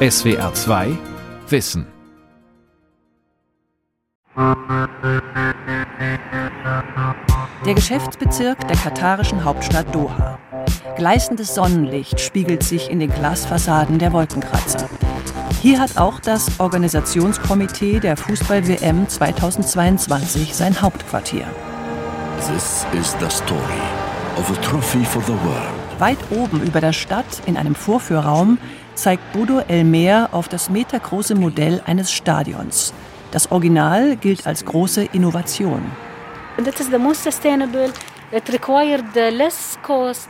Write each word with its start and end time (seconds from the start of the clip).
SWR 0.00 0.54
2 0.54 0.96
Wissen. 1.48 1.84
Der 7.66 7.74
Geschäftsbezirk 7.74 8.68
der 8.68 8.76
katarischen 8.76 9.42
Hauptstadt 9.42 9.92
Doha. 9.92 10.38
Gleißendes 10.94 11.52
Sonnenlicht 11.52 12.20
spiegelt 12.20 12.62
sich 12.62 12.88
in 12.90 13.00
den 13.00 13.10
Glasfassaden 13.10 13.98
der 13.98 14.12
Wolkenkratzer. 14.12 14.88
Hier 15.60 15.80
hat 15.80 15.96
auch 15.96 16.20
das 16.20 16.60
Organisationskomitee 16.60 17.98
der 17.98 18.16
Fußball-WM 18.16 19.08
2022 19.08 20.54
sein 20.54 20.80
Hauptquartier. 20.80 21.46
This 22.46 22.86
is 22.92 23.16
the 23.18 23.28
story 23.28 23.82
of 24.36 24.48
a 24.48 24.62
trophy 24.62 25.04
for 25.04 25.22
the 25.22 25.32
world. 25.32 25.74
Weit 25.98 26.18
oben 26.30 26.62
über 26.62 26.80
der 26.80 26.92
Stadt 26.92 27.42
in 27.46 27.56
einem 27.56 27.74
Vorführraum 27.74 28.58
zeigt 28.98 29.32
Bodo 29.32 29.60
Elmer 29.60 30.28
auf 30.32 30.48
das 30.48 30.70
metergroße 30.70 31.34
Modell 31.34 31.80
eines 31.86 32.10
Stadions. 32.10 32.92
Das 33.30 33.50
Original 33.52 34.16
gilt 34.16 34.46
als 34.46 34.64
große 34.64 35.04
Innovation. 35.12 35.82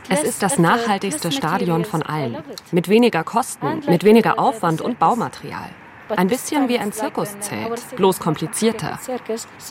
Es 0.09 0.23
ist 0.23 0.43
das 0.43 0.59
nachhaltigste 0.59 1.31
Stadion 1.31 1.83
von 1.83 2.03
allen. 2.03 2.37
Mit 2.71 2.87
weniger 2.87 3.23
Kosten, 3.23 3.81
mit 3.87 4.03
weniger 4.03 4.39
Aufwand 4.39 4.81
und 4.81 4.99
Baumaterial. 4.99 5.69
Ein 6.15 6.27
bisschen 6.27 6.69
wie 6.69 6.79
ein 6.79 6.91
Zirkuszelt, 6.91 7.95
bloß 7.95 8.19
komplizierter. 8.19 8.99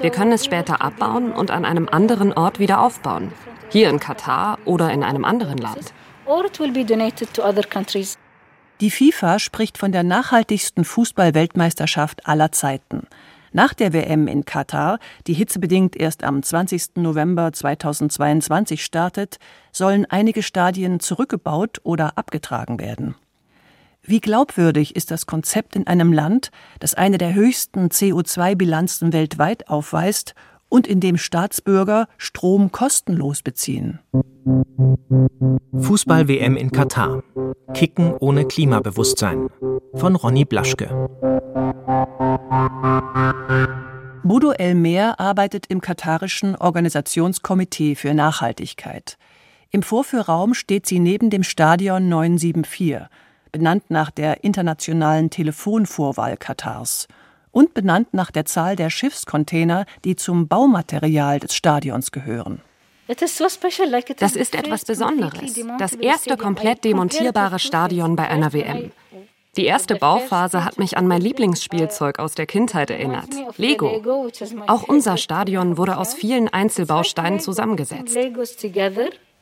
Wir 0.01 0.11
können 0.11 0.33
es 0.33 0.45
später 0.45 0.83
abbauen 0.83 1.33
und 1.33 1.51
an 1.51 1.65
einem 1.65 1.89
anderen 1.89 2.33
Ort 2.33 2.59
wieder 2.59 2.81
aufbauen. 2.81 3.33
Hier 3.71 3.91
in 3.91 4.01
Katar 4.01 4.59
oder 4.65 4.91
in 4.93 5.05
einem 5.05 5.25
anderen 5.25 5.59
Land. 5.59 5.93
Die 8.81 8.93
FIFA 8.93 9.41
spricht 9.41 9.77
von 9.77 9.91
der 9.91 10.05
nachhaltigsten 10.05 10.85
Fußball-Weltmeisterschaft 10.85 12.29
aller 12.29 12.53
Zeiten. 12.53 13.09
Nach 13.53 13.75
der 13.75 13.93
WM 13.93 14.29
in 14.29 14.45
Katar, 14.45 15.01
die 15.27 15.35
hitzebedingt 15.35 15.97
erst 15.97 16.23
am 16.23 16.45
20. 16.45 16.91
November 16.95 17.53
2022 17.53 18.85
startet, 18.85 19.39
sollen 19.73 20.07
einige 20.09 20.45
Stadien 20.45 21.01
zurückgebaut 21.01 21.81
oder 21.83 22.17
abgetragen 22.17 22.79
werden. 22.79 23.17
Wie 24.03 24.21
glaubwürdig 24.21 24.95
ist 24.95 25.11
das 25.11 25.27
Konzept 25.27 25.75
in 25.75 25.89
einem 25.89 26.13
Land, 26.13 26.53
das 26.79 26.95
eine 26.95 27.19
der 27.19 27.35
höchsten 27.35 27.89
CO2-Bilanzen 27.89 29.13
weltweit 29.13 29.69
aufweist 29.69 30.37
und 30.69 30.87
in 30.87 31.01
dem 31.01 31.17
Staatsbürger 31.17 32.09
Strom 32.17 32.73
kostenlos 32.73 33.43
beziehen? 33.43 34.01
Fußball-WM 35.79 36.57
in 36.57 36.71
Katar. 36.73 37.23
Kicken 37.75 38.15
ohne 38.19 38.45
Klimabewusstsein. 38.47 39.49
Von 39.95 40.17
Ronny 40.17 40.45
Blaschke. 40.45 41.09
Bodo 44.25 44.53
Elmer 44.53 45.19
arbeitet 45.19 45.67
im 45.69 45.81
katarischen 45.81 46.57
Organisationskomitee 46.57 47.95
für 47.95 48.13
Nachhaltigkeit. 48.15 49.17
Im 49.71 49.83
Vorführraum 49.83 50.55
steht 50.55 50.87
sie 50.87 50.99
neben 50.99 51.31
dem 51.31 51.43
Stadion 51.43 52.09
974, 52.09 53.09
benannt 53.53 53.85
nach 53.91 54.11
der 54.11 54.45
internationalen 54.45 55.31
Telefonvorwahl 55.31 56.37
Katars 56.37 57.07
und 57.59 57.75
benannt 57.75 58.15
nach 58.15 58.31
der 58.31 58.45
Zahl 58.45 58.77
der 58.77 58.89
Schiffscontainer, 58.89 59.85
die 60.05 60.15
zum 60.15 60.47
Baumaterial 60.47 61.41
des 61.41 61.57
Stadions 61.57 62.13
gehören. 62.13 62.63
Das 63.09 64.37
ist 64.37 64.55
etwas 64.55 64.85
Besonderes. 64.85 65.59
Das 65.81 65.95
erste 65.95 66.37
komplett 66.37 66.85
demontierbare 66.85 67.59
Stadion 67.59 68.15
bei 68.15 68.29
einer 68.29 68.53
WM. 68.53 68.93
Die 69.57 69.65
erste 69.65 69.97
Bauphase 69.97 70.65
hat 70.65 70.79
mich 70.79 70.97
an 70.97 71.09
mein 71.09 71.21
Lieblingsspielzeug 71.21 72.21
aus 72.21 72.37
der 72.37 72.47
Kindheit 72.47 72.91
erinnert, 72.91 73.31
Lego. 73.57 74.31
Auch 74.69 74.85
unser 74.85 75.17
Stadion 75.17 75.77
wurde 75.77 75.97
aus 75.97 76.15
vielen 76.15 76.47
Einzelbausteinen 76.47 77.41
zusammengesetzt. 77.41 78.17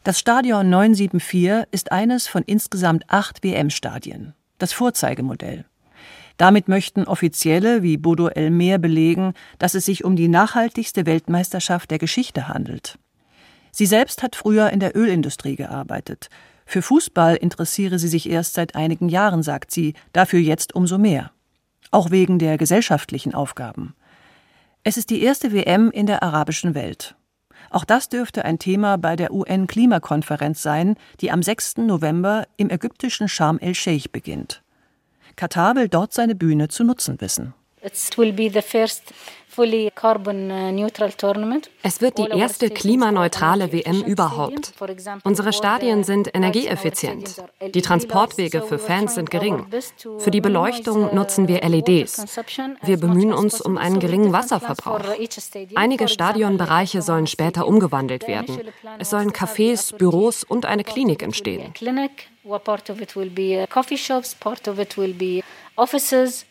Das 0.04 0.18
Stadion 0.18 0.70
974 0.70 1.66
ist 1.70 1.92
eines 1.92 2.28
von 2.28 2.44
insgesamt 2.44 3.04
acht 3.08 3.44
WM-Stadien, 3.44 4.32
das 4.56 4.72
Vorzeigemodell. 4.72 5.66
Damit 6.36 6.68
möchten 6.68 7.04
Offizielle 7.04 7.82
wie 7.82 7.96
Bodo 7.96 8.28
Elmer 8.28 8.78
belegen, 8.78 9.32
dass 9.58 9.74
es 9.74 9.86
sich 9.86 10.04
um 10.04 10.16
die 10.16 10.28
nachhaltigste 10.28 11.06
Weltmeisterschaft 11.06 11.90
der 11.90 11.98
Geschichte 11.98 12.48
handelt. 12.48 12.98
Sie 13.70 13.86
selbst 13.86 14.22
hat 14.22 14.36
früher 14.36 14.70
in 14.70 14.80
der 14.80 14.96
Ölindustrie 14.96 15.56
gearbeitet 15.56 16.28
für 16.66 16.82
Fußball 16.82 17.36
interessiere 17.36 17.98
sie 17.98 18.08
sich 18.08 18.28
erst 18.28 18.54
seit 18.54 18.74
einigen 18.74 19.08
Jahren, 19.08 19.42
sagt 19.42 19.70
sie, 19.70 19.94
dafür 20.12 20.40
jetzt 20.40 20.74
umso 20.74 20.98
mehr. 20.98 21.30
Auch 21.92 22.10
wegen 22.10 22.40
der 22.40 22.58
gesellschaftlichen 22.58 23.34
Aufgaben. 23.34 23.94
Es 24.82 24.96
ist 24.96 25.10
die 25.10 25.22
erste 25.22 25.52
WM 25.52 25.90
in 25.92 26.06
der 26.06 26.24
arabischen 26.24 26.74
Welt. 26.74 27.14
Auch 27.70 27.84
das 27.84 28.08
dürfte 28.08 28.44
ein 28.44 28.58
Thema 28.58 28.98
bei 28.98 29.16
der 29.16 29.32
UN-Klimakonferenz 29.32 30.60
sein, 30.60 30.96
die 31.20 31.30
am 31.30 31.42
6. 31.42 31.78
November 31.78 32.46
im 32.56 32.68
ägyptischen 32.68 33.28
Sharm 33.28 33.58
el-Sheikh 33.58 34.08
beginnt. 34.10 34.62
Katar 35.36 35.76
will 35.76 35.88
dort 35.88 36.14
seine 36.14 36.34
Bühne 36.34 36.68
zu 36.68 36.82
nutzen 36.82 37.20
wissen. 37.20 37.52
Es 41.82 42.00
wird 42.00 42.18
die 42.18 42.28
erste 42.28 42.70
klimaneutrale 42.70 43.72
WM 43.72 44.02
überhaupt. 44.02 44.72
Unsere 45.24 45.52
Stadien 45.52 46.04
sind 46.04 46.34
energieeffizient. 46.34 47.42
Die 47.74 47.82
Transportwege 47.82 48.62
für 48.62 48.78
Fans 48.78 49.14
sind 49.14 49.30
gering. 49.30 49.66
Für 50.18 50.30
die 50.30 50.40
Beleuchtung 50.40 51.14
nutzen 51.14 51.48
wir 51.48 51.62
LEDs. 51.62 52.24
Wir 52.82 52.98
bemühen 52.98 53.32
uns 53.32 53.60
um 53.60 53.78
einen 53.78 54.00
geringen 54.00 54.32
Wasserverbrauch. 54.32 55.00
Einige 55.74 56.08
Stadionbereiche 56.08 57.02
sollen 57.02 57.26
später 57.26 57.66
umgewandelt 57.66 58.26
werden. 58.26 58.60
Es 58.98 59.10
sollen 59.10 59.32
Cafés, 59.32 59.96
Büros 59.96 60.44
und 60.44 60.66
eine 60.66 60.84
Klinik 60.84 61.22
entstehen. 61.22 61.72
Part 62.64 62.90
of 62.90 63.00
it 63.00 63.16
will 63.16 63.30
be 63.30 63.66
coffee 63.68 63.96
shops, 63.98 64.34
part 64.34 64.68
of 64.68 64.78
it 64.78 64.96
will 64.96 65.12
be 65.14 65.42
offices. 65.76 66.46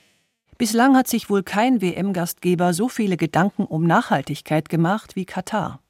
Bislang 0.58 0.96
hat 0.96 1.10
sich 1.10 1.30
wohl 1.30 1.44
kein 1.44 1.82
WM-Gastgeber 1.82 2.74
so 2.74 2.88
viele 2.88 3.18
Gedanken 3.18 3.66
um 3.66 3.86
Nachhaltigkeit 3.86 4.70
gemacht 4.70 5.18
wie 5.18 5.26
Katar. 5.26 5.82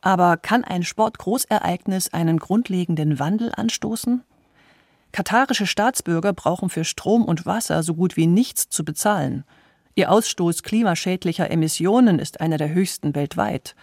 Aber 0.00 0.36
kann 0.36 0.62
ein 0.62 0.84
Sportgroßereignis 0.84 2.12
einen 2.12 2.38
grundlegenden 2.38 3.18
Wandel 3.18 3.50
anstoßen? 3.52 4.22
Katarische 5.10 5.66
Staatsbürger 5.66 6.32
brauchen 6.32 6.70
für 6.70 6.84
Strom 6.84 7.24
und 7.24 7.44
Wasser 7.44 7.82
so 7.82 7.94
gut 7.94 8.16
wie 8.16 8.28
nichts 8.28 8.68
zu 8.68 8.84
bezahlen. 8.84 9.42
Ihr 9.96 10.12
Ausstoß 10.12 10.62
klimaschädlicher 10.62 11.50
Emissionen 11.50 12.20
ist 12.20 12.40
einer 12.40 12.56
der 12.56 12.72
höchsten 12.72 13.16
weltweit. 13.16 13.74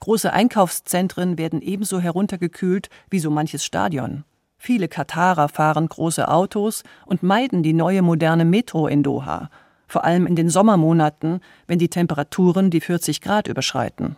Große 0.00 0.32
Einkaufszentren 0.32 1.38
werden 1.38 1.62
ebenso 1.62 2.00
heruntergekühlt 2.00 2.88
wie 3.10 3.20
so 3.20 3.30
manches 3.30 3.64
Stadion. 3.64 4.24
Viele 4.64 4.86
Katarer 4.86 5.48
fahren 5.48 5.88
große 5.88 6.28
Autos 6.28 6.84
und 7.04 7.24
meiden 7.24 7.64
die 7.64 7.72
neue 7.72 8.00
moderne 8.00 8.44
Metro 8.44 8.86
in 8.86 9.02
Doha, 9.02 9.50
vor 9.88 10.04
allem 10.04 10.24
in 10.24 10.36
den 10.36 10.50
Sommermonaten, 10.50 11.40
wenn 11.66 11.80
die 11.80 11.88
Temperaturen 11.88 12.70
die 12.70 12.80
40 12.80 13.20
Grad 13.20 13.48
überschreiten. 13.48 14.14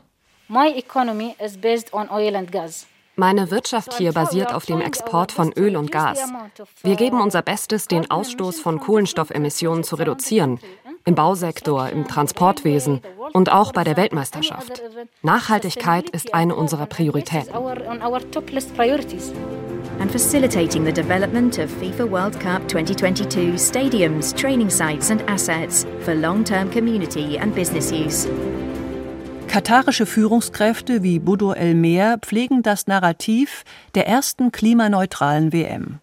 Meine 3.16 3.50
Wirtschaft 3.50 3.94
hier 3.94 4.12
basiert 4.12 4.52
auf 4.52 4.66
dem 4.66 4.82
Export 4.82 5.32
von 5.32 5.50
Öl 5.54 5.78
und 5.78 5.90
Gas. 5.90 6.30
Wir 6.82 6.96
geben 6.96 7.22
unser 7.22 7.40
Bestes, 7.40 7.88
den 7.88 8.10
Ausstoß 8.10 8.60
von 8.60 8.80
Kohlenstoffemissionen 8.80 9.82
zu 9.82 9.96
reduzieren, 9.96 10.60
im 11.06 11.14
Bausektor, 11.14 11.88
im 11.88 12.06
Transportwesen 12.06 13.00
und 13.32 13.50
auch 13.50 13.72
bei 13.72 13.82
der 13.82 13.96
Weltmeisterschaft. 13.96 14.82
Nachhaltigkeit 15.22 16.10
ist 16.10 16.34
eine 16.34 16.54
unserer 16.54 16.84
Prioritäten 16.84 17.54
and 20.00 20.10
facilitating 20.10 20.84
the 20.84 20.92
development 20.92 21.58
of 21.58 21.70
FIFA 21.70 22.08
World 22.08 22.40
Cup 22.40 22.68
2022 22.68 23.54
stadiums, 23.54 24.34
training 24.36 24.70
sites, 24.70 25.10
and 25.10 25.22
assets 25.28 25.86
for 26.00 26.14
long 26.14 26.44
term 26.44 26.70
community 26.70 27.38
and 27.38 27.54
business 27.54 27.90
use. 27.90 28.28
Katarische 29.48 30.04
Führungskräfte 30.06 31.02
wie 31.02 31.20
Budo 31.20 31.52
El-Mer 31.52 32.18
pflegen 32.18 32.62
das 32.62 32.88
Narrativ 32.88 33.64
der 33.94 34.08
ersten 34.08 34.50
klimaneutralen 34.50 35.52
WM. 35.52 36.00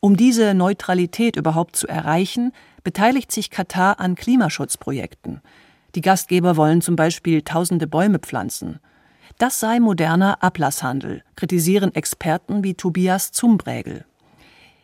Um 0.00 0.18
diese 0.18 0.52
Neutralität 0.52 1.36
überhaupt 1.36 1.76
zu 1.76 1.88
erreichen, 1.88 2.52
beteiligt 2.82 3.32
sich 3.32 3.48
Katar 3.48 4.00
an 4.00 4.16
Klimaschutzprojekten. 4.16 5.40
Die 5.94 6.02
Gastgeber 6.02 6.58
wollen 6.58 6.82
zum 6.82 6.94
Beispiel 6.94 7.40
tausende 7.40 7.86
Bäume 7.86 8.18
pflanzen. 8.18 8.80
Das 9.38 9.58
sei 9.58 9.80
moderner 9.80 10.42
Ablasshandel, 10.42 11.24
kritisieren 11.34 11.94
Experten 11.94 12.62
wie 12.62 12.74
Tobias 12.74 13.32
Zumbrägel. 13.32 14.04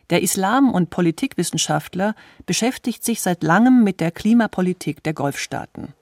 Der 0.09 0.21
Islam- 0.21 0.73
und 0.73 0.89
Politikwissenschaftler 0.89 2.15
beschäftigt 2.45 3.05
sich 3.05 3.21
seit 3.21 3.43
langem 3.43 3.85
mit 3.85 4.01
der 4.01 4.11
Klimapolitik 4.11 5.03
der 5.03 5.13
Golfstaaten. 5.13 5.93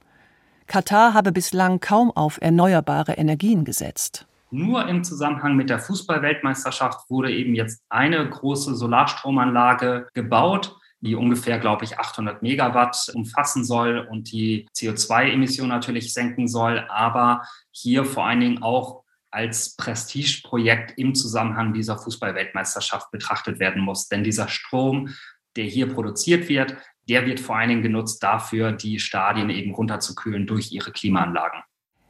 Katar 0.66 1.14
habe 1.14 1.32
bislang 1.32 1.80
kaum 1.80 2.10
auf 2.12 2.40
erneuerbare 2.42 3.14
Energien 3.14 3.66
gesetzt. 3.66 4.26
Nur 4.50 4.88
im 4.88 5.04
Zusammenhang 5.04 5.56
mit 5.56 5.70
der 5.70 5.78
Fußballweltmeisterschaft 5.78 7.08
wurde 7.10 7.32
eben 7.32 7.54
jetzt 7.54 7.84
eine 7.90 8.28
große 8.28 8.74
Solarstromanlage 8.74 10.08
gebaut. 10.16 10.76
Die 11.02 11.16
ungefähr, 11.16 11.60
glaube 11.60 11.86
ich, 11.86 11.98
800 11.98 12.42
Megawatt 12.42 13.12
umfassen 13.14 13.64
soll 13.64 14.00
und 14.10 14.32
die 14.32 14.68
CO2-Emission 14.76 15.70
natürlich 15.70 16.14
senken 16.14 16.48
soll, 16.48 16.86
aber 16.90 17.44
hier 17.72 18.06
vor 18.06 18.26
allen 18.26 18.42
Dingen 18.42 18.64
auch 18.64 19.04
als 19.32 19.76
Prestigeprojekt 19.76 20.98
im 20.98 21.16
Zusammenhang 21.16 21.74
dieser 21.74 21.98
Fußballweltmeisterschaft 21.98 23.12
betrachtet 23.12 23.60
werden 23.60 23.82
muss. 23.82 24.08
Denn 24.08 24.24
dieser 24.24 24.48
Strom, 24.48 25.14
der 25.56 25.66
hier 25.66 25.94
produziert 25.94 26.50
wird, 26.50 26.76
der 27.08 27.26
wird 27.26 27.40
vor 27.40 27.58
allen 27.58 27.70
Dingen 27.70 27.84
genutzt 27.84 28.22
dafür, 28.24 28.72
die 28.72 29.00
Stadien 29.00 29.50
eben 29.50 29.74
runterzukühlen 29.74 30.46
durch 30.46 30.72
ihre 30.72 30.92
Klimaanlagen. 30.92 31.62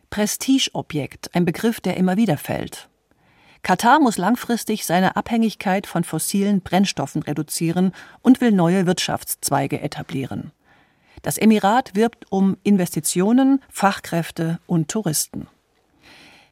Prestigeobjekt, 0.10 1.36
ein 1.36 1.46
Begriff, 1.46 1.80
der 1.82 1.98
immer 1.98 2.18
wieder 2.18 2.38
fällt. 2.38 2.90
Katar 3.62 4.00
muss 4.00 4.18
langfristig 4.18 4.86
seine 4.86 5.16
Abhängigkeit 5.16 5.86
von 5.86 6.04
fossilen 6.04 6.62
Brennstoffen 6.62 7.24
reduzieren 7.24 7.94
und 8.22 8.42
will 8.42 8.52
neue 8.52 8.86
Wirtschaftszweige 8.86 9.82
etablieren. 9.82 10.52
Das 11.22 11.38
Emirat 11.38 11.96
wirbt 11.96 12.26
um 12.30 12.58
Investitionen, 12.64 13.62
Fachkräfte 13.70 14.60
und 14.68 14.90
Touristen. 14.90 15.48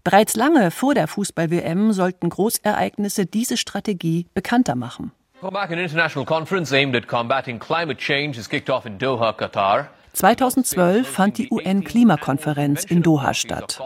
Bereits 0.04 0.36
lange 0.36 0.72
vor 0.72 0.94
der 0.94 1.08
Fußball-WM 1.08 1.92
sollten 1.92 2.30
Großereignisse 2.30 3.26
diese 3.26 3.58
Strategie 3.58 4.26
bekannter 4.34 4.76
machen. 4.76 5.12
An 5.42 5.78
international 5.78 6.26
conference 6.26 6.74
aimed 6.74 6.96
at 6.96 7.08
combating 7.08 7.60
climate 7.60 8.00
change 8.00 8.38
has 8.38 8.50
kicked 8.50 8.70
off 8.70 8.86
in 8.86 8.98
Doha, 8.98 9.34
Qatar. 9.34 9.90
2012 10.18 11.08
fand 11.08 11.38
die 11.38 11.48
UN-Klimakonferenz 11.52 12.86
in 12.86 13.04
Doha 13.04 13.36
statt. 13.36 13.80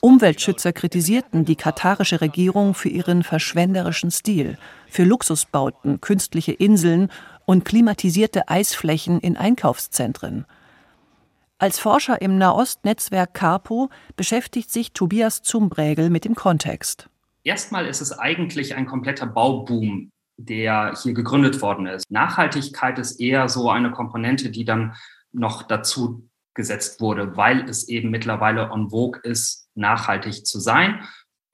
Umweltschützer 0.00 0.72
kritisierten 0.72 1.44
die 1.44 1.56
katarische 1.56 2.22
Regierung 2.22 2.72
für 2.72 2.88
ihren 2.88 3.22
verschwenderischen 3.22 4.10
Stil, 4.10 4.56
für 4.88 5.04
Luxusbauten, 5.04 6.00
künstliche 6.00 6.52
Inseln 6.52 7.10
und 7.44 7.66
klimatisierte 7.66 8.48
Eisflächen 8.48 9.20
in 9.20 9.36
Einkaufszentren. 9.36 10.46
Als 11.58 11.78
Forscher 11.78 12.22
im 12.22 12.38
Nahost-Netzwerk 12.38 13.34
CARPO 13.34 13.90
beschäftigt 14.16 14.70
sich 14.70 14.92
Tobias 14.92 15.42
Zumbrägel 15.42 16.08
mit 16.08 16.24
dem 16.24 16.34
Kontext. 16.34 17.10
Erstmal 17.44 17.84
ist 17.86 18.00
es 18.00 18.18
eigentlich 18.18 18.74
ein 18.74 18.86
kompletter 18.86 19.26
Bauboom, 19.26 20.08
der 20.38 20.94
hier 21.02 21.12
gegründet 21.12 21.60
worden 21.60 21.86
ist. 21.86 22.10
Nachhaltigkeit 22.10 22.98
ist 22.98 23.20
eher 23.20 23.50
so 23.50 23.68
eine 23.68 23.90
Komponente, 23.90 24.50
die 24.50 24.64
dann 24.64 24.94
noch 25.32 25.62
dazu 25.62 26.28
gesetzt 26.54 27.00
wurde, 27.00 27.36
weil 27.36 27.68
es 27.68 27.88
eben 27.88 28.10
mittlerweile 28.10 28.70
on 28.70 28.90
vogue 28.90 29.20
ist, 29.22 29.68
nachhaltig 29.74 30.46
zu 30.46 30.60
sein. 30.60 31.02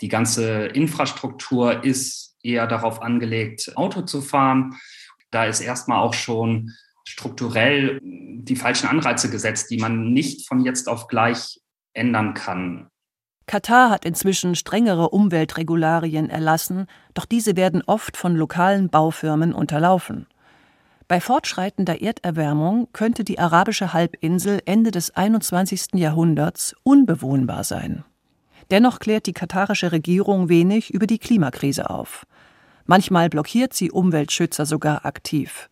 Die 0.01 0.09
ganze 0.09 0.67
Infrastruktur 0.67 1.85
ist 1.85 2.37
eher 2.43 2.67
darauf 2.67 3.03
angelegt, 3.03 3.77
Auto 3.77 4.03
zu 4.03 4.21
fahren. 4.21 4.77
Da 5.31 5.45
ist 5.45 5.61
erstmal 5.61 6.01
auch 6.01 6.15
schon 6.15 6.73
strukturell 7.05 8.01
die 8.03 8.57
falschen 8.57 8.89
Anreize 8.89 9.31
gesetzt, 9.31 9.71
die 9.71 9.79
man 9.79 10.13
nicht 10.13 10.47
von 10.47 10.65
jetzt 10.65 10.89
auf 10.89 11.09
gleich 11.09 11.61
ändern 11.93 12.35
kann. 12.35 12.89
Katar 13.47 13.89
hat 13.91 14.05
inzwischen 14.05 14.55
strengere 14.55 15.09
Umweltregularien 15.09 16.29
erlassen, 16.29 16.87
doch 17.15 17.25
diese 17.25 17.57
werden 17.57 17.83
oft 17.87 18.17
von 18.17 18.37
lokalen 18.37 18.91
Baufirmen 18.91 19.55
unterlaufen. 19.55 20.27
Bei 21.08 21.22
fortschreitender 21.22 22.02
Erderwärmung 22.02 22.88
könnte 22.93 23.25
die 23.25 23.38
arabische 23.38 23.94
Halbinsel 23.94 24.60
Ende 24.66 24.90
des 24.90 25.16
21. 25.16 25.94
Jahrhunderts 25.94 26.76
unbewohnbar 26.82 27.64
sein. 27.64 28.05
Dennoch 28.70 28.99
klärt 28.99 29.25
die 29.25 29.32
katarische 29.32 29.90
Regierung 29.90 30.50
wenig 30.50 30.93
über 30.93 31.06
die 31.06 31.19
Klimakrise 31.19 31.88
auf. 31.88 32.26
Manchmal 32.84 33.31
blockiert 33.31 33.72
sie 33.72 33.90
Umweltschützer 33.90 34.66
sogar 34.66 35.06
aktiv. 35.06 35.70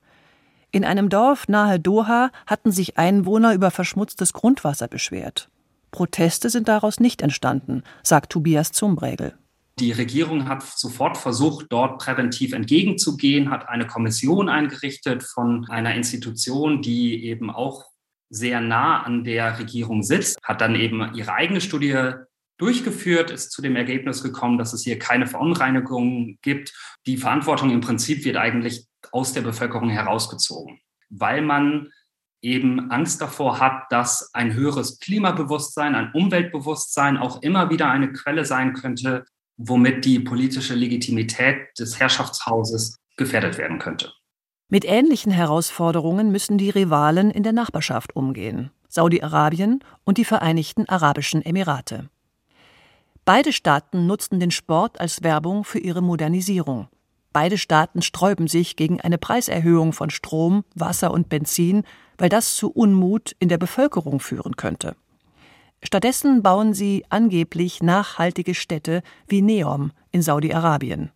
In 0.71 0.87
einem 0.87 1.11
Dorf 1.11 1.49
nahe 1.49 1.79
Doha 1.79 2.31
hatten 2.47 2.73
sich 2.73 2.97
Einwohner 2.97 3.53
über 3.53 3.71
verschmutztes 3.71 4.33
Grundwasser 4.33 4.89
beschwert. 4.89 5.51
Proteste 5.91 6.49
sind 6.49 6.67
daraus 6.67 6.99
nicht 6.99 7.21
entstanden, 7.21 7.83
sagt 8.03 8.33
Tobias 8.33 8.73
Zumbregel. 8.73 9.35
Die 9.79 9.93
Regierung 9.93 10.49
hat 10.49 10.63
sofort 10.63 11.19
versucht, 11.19 11.67
dort 11.69 11.99
präventiv 11.99 12.55
entgegenzugehen, 12.55 13.51
hat 13.51 13.69
eine 13.69 13.87
Kommission 13.87 14.49
eingerichtet 14.49 15.23
von 15.23 15.69
einer 15.69 15.95
Institution, 15.95 16.81
die 16.81 17.27
eben 17.27 17.51
auch 17.51 17.85
sehr 18.31 18.63
nah 18.63 19.03
an 19.03 19.23
der 19.23 19.59
Regierung 19.59 20.03
sitzt, 20.03 20.39
hat 20.43 20.63
dann 20.63 20.77
eben 20.77 21.15
ihre 21.15 21.35
eigene 21.35 21.61
Studie 21.61 22.13
durchgeführt, 22.59 23.31
ist 23.31 23.53
zu 23.53 23.61
dem 23.61 23.77
Ergebnis 23.77 24.23
gekommen, 24.23 24.57
dass 24.57 24.73
es 24.73 24.83
hier 24.83 24.99
keine 24.99 25.27
Verunreinigungen 25.27 26.39
gibt. 26.41 26.73
Die 27.07 27.19
Verantwortung 27.19 27.71
im 27.71 27.83
Prinzip 27.83 28.25
wird 28.25 28.39
eigentlich 28.39 28.87
aus 29.13 29.35
der 29.35 29.43
Bevölkerung 29.43 29.91
herausgezogen, 29.91 30.81
weil 31.11 31.43
man 31.43 31.91
eben 32.41 32.91
Angst 32.91 33.21
davor 33.21 33.61
hat, 33.61 33.91
dass 33.91 34.33
ein 34.35 34.55
höheres 34.55 35.01
Klimabewusstsein, 35.01 35.95
ein 35.95 36.13
Umweltbewusstsein 36.13 37.19
auch 37.19 37.43
immer 37.43 37.71
wieder 37.71 37.91
eine 37.91 38.13
Quelle 38.13 38.47
sein 38.47 38.73
könnte, 38.73 39.27
womit 39.57 40.05
die 40.05 40.21
politische 40.21 40.75
Legitimität 40.75 41.79
des 41.79 41.99
Herrschaftshauses 41.99 42.99
gefährdet 43.17 43.59
werden 43.59 43.79
könnte. 43.79 44.13
Mit 44.69 44.85
ähnlichen 44.85 45.33
Herausforderungen 45.33 46.33
müssen 46.33 46.59
die 46.59 46.71
Rivalen 46.71 47.31
in 47.31 47.43
der 47.43 47.53
Nachbarschaft 47.53 48.17
umgehen, 48.17 48.71
Saudi-Arabien 48.89 49.81
und 50.05 50.19
die 50.19 50.25
Vereinigten 50.25 50.89
Arabischen 50.89 51.43
Emirate. 51.45 52.09
Beide 53.25 53.53
Staaten 53.53 54.07
nutzen 54.07 54.41
den 54.41 54.51
Sport 54.51 55.01
als 55.01 55.23
Werbung 55.23 55.65
für 55.65 55.79
ihre 55.79 56.03
Modernisierung. 56.03 56.89
Beide 57.33 57.59
Staaten 57.59 58.03
sträuben 58.03 58.49
sich 58.49 58.77
gegen 58.77 59.01
eine 59.01 59.19
Preiserhöhung 59.19 59.93
von 59.93 60.11
Strom, 60.11 60.65
Wasser 60.75 61.11
und 61.13 61.29
Benzin, 61.29 61.83
weil 62.19 62.29
das 62.29 62.55
zu 62.55 62.71
Unmut 62.71 63.37
in 63.39 63.49
der 63.49 63.59
Bevölkerung 63.59 64.21
führen 64.21 64.57
könnte. 64.57 64.97
Stattdessen 65.83 66.43
bauen 66.43 66.75
sie 66.75 67.05
angeblich 67.11 67.83
nachhaltige 67.83 68.55
Städte 68.55 69.03
wie 69.29 69.43
Neom 69.43 69.93
in 70.11 70.23
Saudi-Arabien. 70.23 71.11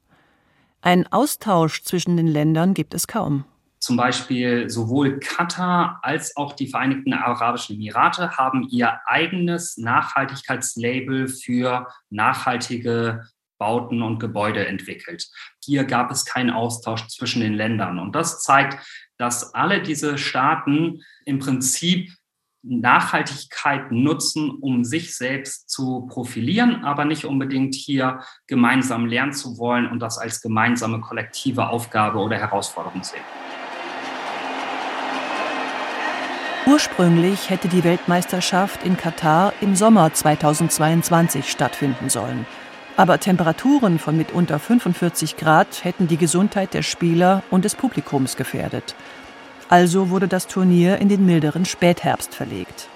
Ein 0.82 1.10
Austausch 1.12 1.82
zwischen 1.82 2.16
den 2.16 2.26
Ländern 2.26 2.74
gibt 2.74 2.94
es 2.94 3.06
kaum. 3.06 3.44
Zum 3.80 3.96
Beispiel 3.96 4.68
sowohl 4.68 5.18
Katar 5.20 6.00
als 6.02 6.36
auch 6.36 6.52
die 6.52 6.68
Vereinigten 6.68 7.14
Arabischen 7.14 7.76
Emirate 7.76 8.36
haben 8.36 8.68
ihr 8.70 9.00
eigenes 9.06 9.78
Nachhaltigkeitslabel 9.78 11.28
für 11.28 11.88
nachhaltige 12.10 13.24
Bauten 13.58 14.02
und 14.02 14.18
Gebäude 14.18 14.66
entwickelt. 14.66 15.28
Hier 15.64 15.84
gab 15.84 16.10
es 16.10 16.24
keinen 16.24 16.50
Austausch 16.50 17.06
zwischen 17.08 17.40
den 17.40 17.54
Ländern. 17.54 17.98
Und 17.98 18.14
das 18.14 18.42
zeigt, 18.42 18.78
dass 19.16 19.54
alle 19.54 19.82
diese 19.82 20.18
Staaten 20.18 21.02
im 21.24 21.38
Prinzip 21.38 22.10
Nachhaltigkeit 22.62 23.90
nutzen, 23.90 24.50
um 24.50 24.84
sich 24.84 25.16
selbst 25.16 25.70
zu 25.70 26.06
profilieren, 26.08 26.84
aber 26.84 27.04
nicht 27.04 27.24
unbedingt 27.24 27.74
hier 27.74 28.20
gemeinsam 28.46 29.06
lernen 29.06 29.32
zu 29.32 29.58
wollen 29.58 29.86
und 29.86 30.00
das 30.00 30.18
als 30.18 30.42
gemeinsame 30.42 31.00
kollektive 31.00 31.68
Aufgabe 31.68 32.18
oder 32.18 32.36
Herausforderung 32.36 33.02
sehen. 33.02 33.22
Ursprünglich 36.66 37.50
hätte 37.50 37.68
die 37.68 37.82
Weltmeisterschaft 37.82 38.84
in 38.84 38.96
Katar 38.96 39.52
im 39.60 39.74
Sommer 39.74 40.12
2022 40.12 41.50
stattfinden 41.50 42.10
sollen. 42.10 42.46
Aber 42.96 43.18
Temperaturen 43.18 43.98
von 43.98 44.16
mitunter 44.16 44.58
45 44.58 45.36
Grad 45.36 45.84
hätten 45.84 46.06
die 46.06 46.18
Gesundheit 46.18 46.74
der 46.74 46.82
Spieler 46.82 47.42
und 47.50 47.64
des 47.64 47.74
Publikums 47.74 48.36
gefährdet. 48.36 48.94
Also 49.70 50.10
wurde 50.10 50.26
das 50.26 50.48
Turnier 50.48 50.98
in 50.98 51.08
den 51.08 51.24
milderen 51.24 51.64
Spätherbst 51.64 52.34
verlegt. 52.34 52.88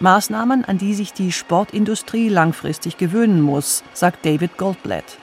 Maßnahmen, 0.00 0.64
an 0.64 0.78
die 0.78 0.94
sich 0.94 1.12
die 1.12 1.30
Sportindustrie 1.30 2.30
langfristig 2.30 2.96
gewöhnen 2.96 3.42
muss, 3.42 3.84
sagt 3.92 4.24
David 4.24 4.56
Goldblatt. 4.56 5.18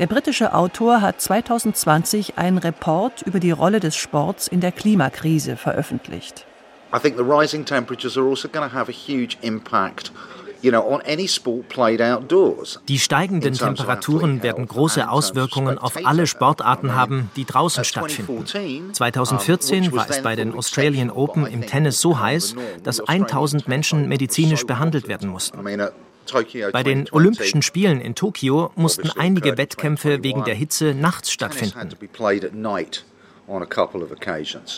Der 0.00 0.08
britische 0.08 0.52
Autor 0.52 1.00
hat 1.00 1.20
2020 1.20 2.38
einen 2.38 2.58
Report 2.58 3.22
über 3.22 3.38
die 3.38 3.52
Rolle 3.52 3.78
des 3.78 3.94
Sports 3.94 4.48
in 4.48 4.60
der 4.60 4.72
Klimakrise 4.72 5.56
veröffentlicht. 5.56 6.44
I 6.92 6.98
think 6.98 7.16
the 7.16 7.22
rising 7.22 7.64
temperatures 7.64 8.18
are 8.18 8.28
also 8.28 8.48
going 8.48 8.68
to 8.68 8.74
have 8.74 8.90
a 8.90 8.92
huge 8.92 9.36
impact 9.42 10.10
die 12.88 12.98
steigenden 12.98 13.54
Temperaturen 13.54 14.42
werden 14.42 14.66
große 14.66 15.08
Auswirkungen 15.08 15.78
auf 15.78 15.94
alle 16.04 16.26
Sportarten 16.26 16.94
haben, 16.94 17.30
die 17.36 17.44
draußen 17.44 17.84
stattfinden. 17.84 18.44
2014 18.92 19.92
war 19.92 20.08
es 20.08 20.22
bei 20.22 20.36
den 20.36 20.54
Australian 20.54 21.10
Open 21.10 21.46
im 21.46 21.66
Tennis 21.66 22.00
so 22.00 22.18
heiß, 22.18 22.54
dass 22.82 23.00
1000 23.00 23.68
Menschen 23.68 24.08
medizinisch 24.08 24.66
behandelt 24.66 25.08
werden 25.08 25.30
mussten. 25.30 25.58
Bei 26.72 26.82
den 26.82 27.08
Olympischen 27.10 27.62
Spielen 27.62 28.00
in 28.00 28.14
Tokio 28.14 28.70
mussten 28.76 29.10
einige 29.18 29.58
Wettkämpfe 29.58 30.22
wegen 30.22 30.44
der 30.44 30.54
Hitze 30.54 30.94
nachts 30.94 31.32
stattfinden. 31.32 31.90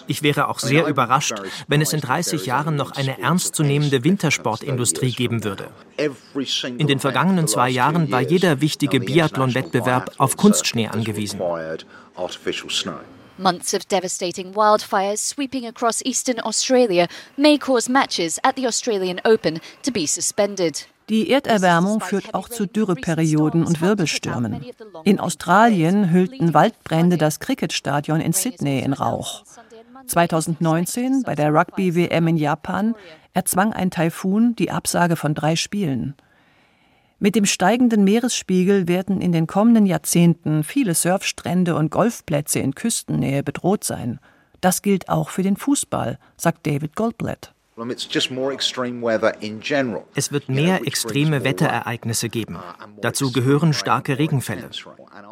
Ich 0.06 0.22
wäre 0.22 0.48
auch 0.48 0.58
sehr 0.58 0.86
überrascht, 0.86 1.34
wenn 1.68 1.80
es 1.80 1.92
in 1.92 2.00
30 2.00 2.46
Jahren 2.46 2.76
noch 2.76 2.92
eine 2.92 3.20
ernstzunehmende 3.20 4.04
Wintersportindustrie 4.04 5.12
geben 5.12 5.44
würde. 5.44 5.68
In 6.78 6.86
den 6.86 6.98
vergangenen 6.98 7.48
zwei 7.48 7.68
Jahren 7.68 8.10
war 8.10 8.20
jeder 8.20 8.60
wichtige 8.60 9.00
Biathlon-Wettbewerb 9.00 10.12
auf 10.18 10.36
Kunstschnee 10.36 10.88
angewiesen. 10.88 11.40
Months 13.38 13.74
of 13.74 13.86
devastating 13.86 14.54
wildfires 14.54 15.20
sweeping 15.20 15.66
across 15.66 16.02
eastern 16.04 16.38
Australia 16.40 17.08
may 17.36 17.56
cause 17.56 17.90
matches 17.90 18.38
at 18.44 18.56
the 18.56 18.66
Australian 18.66 19.20
Open 19.24 19.60
to 19.82 19.90
be 19.90 20.06
suspended. 20.06 20.86
Die 21.08 21.30
Erderwärmung 21.30 22.00
führt 22.00 22.34
auch 22.34 22.48
zu 22.48 22.66
Dürreperioden 22.66 23.64
und 23.64 23.80
Wirbelstürmen. 23.80 24.64
In 25.04 25.20
Australien 25.20 26.10
hüllten 26.10 26.54
Waldbrände 26.54 27.18
das 27.18 27.40
Cricketstadion 27.40 28.20
in 28.20 28.32
Sydney 28.32 28.80
in 28.80 28.92
Rauch. 28.92 29.44
2019 30.06 31.22
bei 31.22 31.34
der 31.34 31.52
Rugby-WM 31.52 32.28
in 32.28 32.36
Japan 32.36 32.94
erzwang 33.34 33.72
ein 33.72 33.90
Taifun 33.90 34.54
die 34.56 34.70
Absage 34.70 35.16
von 35.16 35.34
drei 35.34 35.56
Spielen. 35.56 36.14
Mit 37.18 37.36
dem 37.36 37.46
steigenden 37.46 38.02
Meeresspiegel 38.02 38.88
werden 38.88 39.20
in 39.20 39.30
den 39.30 39.46
kommenden 39.46 39.86
Jahrzehnten 39.86 40.64
viele 40.64 40.94
Surfstrände 40.94 41.76
und 41.76 41.90
Golfplätze 41.90 42.58
in 42.58 42.74
Küstennähe 42.74 43.44
bedroht 43.44 43.84
sein. 43.84 44.18
Das 44.60 44.82
gilt 44.82 45.08
auch 45.08 45.28
für 45.28 45.42
den 45.42 45.56
Fußball, 45.56 46.18
sagt 46.36 46.66
David 46.66 46.96
Goldblatt. 46.96 47.54
Es 50.14 50.32
wird 50.32 50.48
mehr 50.50 50.86
extreme 50.86 51.44
Wetterereignisse 51.44 52.28
geben. 52.28 52.58
Dazu 53.00 53.32
gehören 53.32 53.72
starke 53.72 54.18
Regenfälle. 54.18 54.68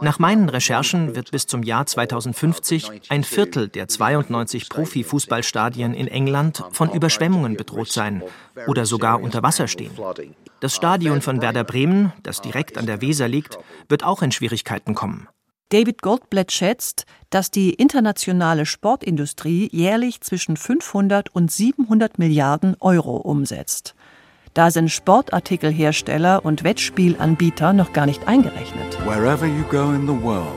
Nach 0.00 0.18
meinen 0.18 0.48
Recherchen 0.48 1.14
wird 1.14 1.32
bis 1.32 1.46
zum 1.46 1.62
Jahr 1.62 1.84
2050 1.84 3.10
ein 3.10 3.24
Viertel 3.24 3.68
der 3.68 3.88
92 3.88 4.70
Profifußballstadien 4.70 5.92
in 5.92 6.08
England 6.08 6.64
von 6.72 6.90
Überschwemmungen 6.90 7.58
bedroht 7.58 7.92
sein 7.92 8.22
oder 8.66 8.86
sogar 8.86 9.20
unter 9.20 9.42
Wasser 9.42 9.68
stehen. 9.68 9.92
Das 10.60 10.74
Stadion 10.74 11.20
von 11.20 11.42
Werder 11.42 11.64
Bremen, 11.64 12.14
das 12.22 12.40
direkt 12.40 12.78
an 12.78 12.86
der 12.86 13.02
Weser 13.02 13.28
liegt, 13.28 13.58
wird 13.88 14.02
auch 14.02 14.22
in 14.22 14.32
Schwierigkeiten 14.32 14.94
kommen. 14.94 15.28
David 15.70 16.02
Goldblatt 16.02 16.50
schätzt, 16.50 17.06
dass 17.30 17.52
die 17.52 17.70
internationale 17.70 18.66
Sportindustrie 18.66 19.68
jährlich 19.70 20.20
zwischen 20.20 20.56
500 20.56 21.32
und 21.32 21.52
700 21.52 22.18
Milliarden 22.18 22.76
Euro 22.80 23.16
umsetzt. 23.16 23.94
Da 24.52 24.72
sind 24.72 24.90
Sportartikelhersteller 24.90 26.44
und 26.44 26.64
Wettspielanbieter 26.64 27.72
noch 27.72 27.92
gar 27.92 28.06
nicht 28.06 28.26
eingerechnet. 28.26 28.98
Wherever 29.06 29.46
you 29.46 29.62
go 29.70 29.92
in 29.92 30.08
the 30.08 30.24
world, 30.24 30.48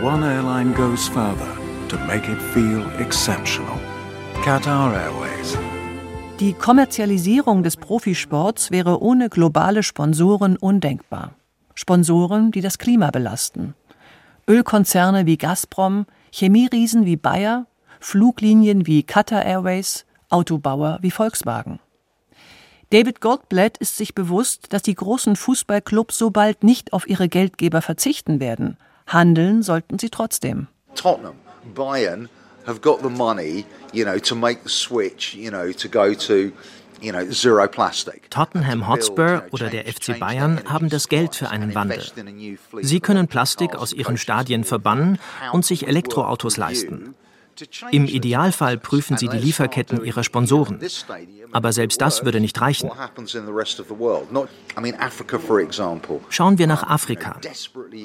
one 0.00 0.24
airline 0.24 0.72
goes 0.74 1.08
further 1.08 1.56
to 1.88 1.96
make 2.06 2.30
it 2.30 2.40
feel 2.54 2.86
exceptional. 3.00 3.80
Qatar 4.44 4.94
Airways. 4.94 5.58
Die 6.38 6.52
Kommerzialisierung 6.52 7.64
des 7.64 7.76
Profisports 7.76 8.70
wäre 8.70 9.02
ohne 9.02 9.28
globale 9.28 9.82
Sponsoren 9.82 10.56
undenkbar. 10.56 11.34
Sponsoren, 11.74 12.52
die 12.52 12.60
das 12.60 12.78
Klima 12.78 13.10
belasten. 13.10 13.74
Ölkonzerne 14.48 15.26
wie 15.26 15.38
Gazprom, 15.38 16.06
Chemieriesen 16.30 17.04
wie 17.04 17.16
Bayer, 17.16 17.66
Fluglinien 17.98 18.86
wie 18.86 19.02
Qatar 19.02 19.44
Airways, 19.44 20.06
Autobauer 20.28 20.98
wie 21.02 21.10
Volkswagen. 21.10 21.80
David 22.90 23.20
Goldblatt 23.20 23.78
ist 23.78 23.96
sich 23.96 24.14
bewusst, 24.14 24.72
dass 24.72 24.82
die 24.82 24.94
großen 24.94 25.34
Fußballclubs 25.34 26.16
so 26.16 26.30
bald 26.30 26.62
nicht 26.62 26.92
auf 26.92 27.08
ihre 27.08 27.28
Geldgeber 27.28 27.82
verzichten 27.82 28.38
werden. 28.38 28.76
Handeln 29.08 29.64
sollten 29.64 29.98
sie 29.98 30.10
trotzdem. 30.10 30.68
Tottenham, 30.94 31.34
Bayern 31.74 32.28
have 32.66 32.80
got 32.80 33.00
the 33.02 33.10
money, 33.10 33.64
you 33.92 34.04
know, 34.04 34.18
to 34.20 34.36
make 34.36 34.60
the 34.62 34.68
switch, 34.68 35.34
you 35.34 35.50
know, 35.50 35.72
to 35.72 35.88
go 35.88 36.14
to 36.14 36.52
Tottenham 38.30 38.88
Hotspur 38.88 39.44
oder 39.50 39.68
der 39.68 39.84
FC 39.84 40.18
Bayern 40.18 40.60
haben 40.66 40.88
das 40.88 41.08
Geld 41.08 41.34
für 41.34 41.50
einen 41.50 41.74
Wandel. 41.74 42.02
Sie 42.82 43.00
können 43.00 43.28
Plastik 43.28 43.74
aus 43.76 43.92
ihren 43.92 44.16
Stadien 44.16 44.64
verbannen 44.64 45.18
und 45.52 45.64
sich 45.64 45.86
Elektroautos 45.86 46.56
leisten. 46.56 47.14
Im 47.90 48.06
Idealfall 48.06 48.76
prüfen 48.78 49.16
sie 49.16 49.28
die 49.28 49.38
Lieferketten 49.38 50.04
ihrer 50.04 50.24
Sponsoren. 50.24 50.78
Aber 51.52 51.72
selbst 51.72 52.00
das 52.00 52.24
würde 52.24 52.40
nicht 52.40 52.60
reichen. 52.60 52.90
Schauen 56.28 56.58
wir 56.58 56.66
nach 56.66 56.82
Afrika. 56.82 57.40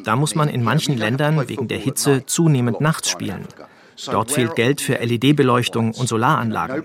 Da 0.04 0.16
muss 0.16 0.36
man 0.36 0.50
in 0.50 0.64
manchen 0.64 0.98
Ländern 0.98 1.50
wegen 1.50 1.68
der 1.68 1.80
Hitze 1.80 2.26
zunehmend 2.26 2.82
nachts 2.82 3.10
spielen. 3.10 3.46
Dort 4.06 4.32
fehlt 4.32 4.56
Geld 4.56 4.82
für 4.82 4.96
LED-Beleuchtung 4.96 5.94
und 5.94 6.08
Solaranlagen. 6.08 6.84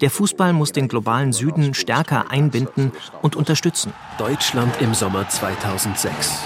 Der 0.00 0.10
Fußball 0.10 0.52
muss 0.52 0.72
den 0.72 0.88
globalen 0.88 1.32
Süden 1.32 1.74
stärker 1.74 2.30
einbinden 2.30 2.92
und 3.22 3.36
unterstützen. 3.36 3.92
Deutschland 4.18 4.80
im 4.80 4.94
Sommer 4.94 5.28
2006. 5.28 6.42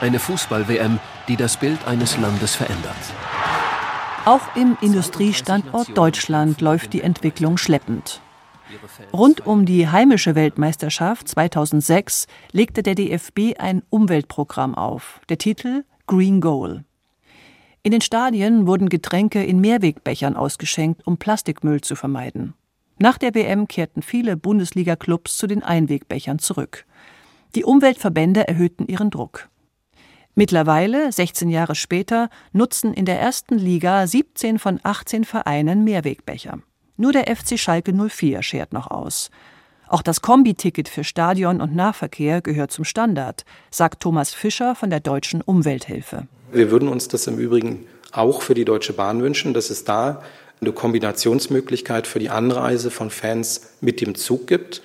Eine 0.00 0.18
Fußball-WM, 0.18 1.00
die 1.26 1.36
das 1.36 1.56
Bild 1.56 1.86
eines 1.86 2.16
Landes 2.18 2.54
verändert. 2.54 2.96
Auch 4.24 4.54
im 4.56 4.76
Industriestandort 4.80 5.96
Deutschland 5.96 6.60
läuft 6.60 6.92
die 6.92 7.00
Entwicklung 7.00 7.56
schleppend. 7.56 8.20
Rund 9.12 9.46
um 9.46 9.64
die 9.64 9.88
heimische 9.88 10.34
Weltmeisterschaft 10.34 11.28
2006 11.28 12.26
legte 12.52 12.82
der 12.82 12.94
DFB 12.94 13.58
ein 13.58 13.82
Umweltprogramm 13.88 14.74
auf. 14.74 15.20
Der 15.28 15.38
Titel 15.38 15.84
Green 16.06 16.40
Goal. 16.40 16.84
In 17.88 17.92
den 17.92 18.02
Stadien 18.02 18.66
wurden 18.66 18.90
Getränke 18.90 19.42
in 19.42 19.62
Mehrwegbechern 19.62 20.36
ausgeschenkt, 20.36 21.06
um 21.06 21.16
Plastikmüll 21.16 21.80
zu 21.80 21.96
vermeiden. 21.96 22.52
Nach 22.98 23.16
der 23.16 23.34
WM 23.34 23.66
kehrten 23.66 24.02
viele 24.02 24.36
Bundesliga-Clubs 24.36 25.38
zu 25.38 25.46
den 25.46 25.62
Einwegbechern 25.62 26.38
zurück. 26.38 26.84
Die 27.54 27.64
Umweltverbände 27.64 28.46
erhöhten 28.46 28.86
ihren 28.88 29.08
Druck. 29.08 29.48
Mittlerweile, 30.34 31.10
16 31.10 31.48
Jahre 31.48 31.74
später, 31.74 32.28
nutzen 32.52 32.92
in 32.92 33.06
der 33.06 33.18
ersten 33.18 33.56
Liga 33.56 34.06
17 34.06 34.58
von 34.58 34.80
18 34.82 35.24
Vereinen 35.24 35.82
Mehrwegbecher. 35.82 36.58
Nur 36.98 37.12
der 37.12 37.34
FC 37.34 37.58
Schalke 37.58 37.94
04 37.94 38.42
schert 38.42 38.74
noch 38.74 38.90
aus. 38.90 39.30
Auch 39.88 40.02
das 40.02 40.20
Kombiticket 40.20 40.88
für 40.88 41.02
Stadion 41.02 41.62
und 41.62 41.74
Nahverkehr 41.74 42.42
gehört 42.42 42.70
zum 42.70 42.84
Standard, 42.84 43.44
sagt 43.70 44.00
Thomas 44.00 44.34
Fischer 44.34 44.74
von 44.74 44.90
der 44.90 45.00
Deutschen 45.00 45.40
Umwelthilfe. 45.40 46.26
Wir 46.52 46.70
würden 46.70 46.88
uns 46.88 47.08
das 47.08 47.26
im 47.26 47.38
Übrigen 47.38 47.86
auch 48.12 48.42
für 48.42 48.54
die 48.54 48.66
Deutsche 48.66 48.92
Bahn 48.92 49.22
wünschen, 49.22 49.54
dass 49.54 49.70
es 49.70 49.84
da 49.84 50.22
eine 50.60 50.72
Kombinationsmöglichkeit 50.72 52.06
für 52.06 52.18
die 52.18 52.28
Anreise 52.28 52.90
von 52.90 53.10
Fans 53.10 53.76
mit 53.80 54.00
dem 54.00 54.14
Zug 54.14 54.46
gibt. 54.46 54.82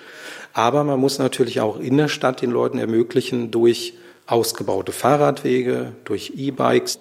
Aber 0.54 0.84
man 0.84 1.00
muss 1.00 1.20
natürlich 1.20 1.60
auch 1.60 1.80
in 1.80 1.98
der 1.98 2.08
Stadt 2.08 2.42
den 2.42 2.52
Leuten 2.52 2.78
ermöglichen, 2.78 3.52
durch 3.52 3.96
ausgebaute 4.28 4.94
Fahrradwege, 4.94 5.94
durch 6.06 6.34
E-Bikes, 6.38 7.00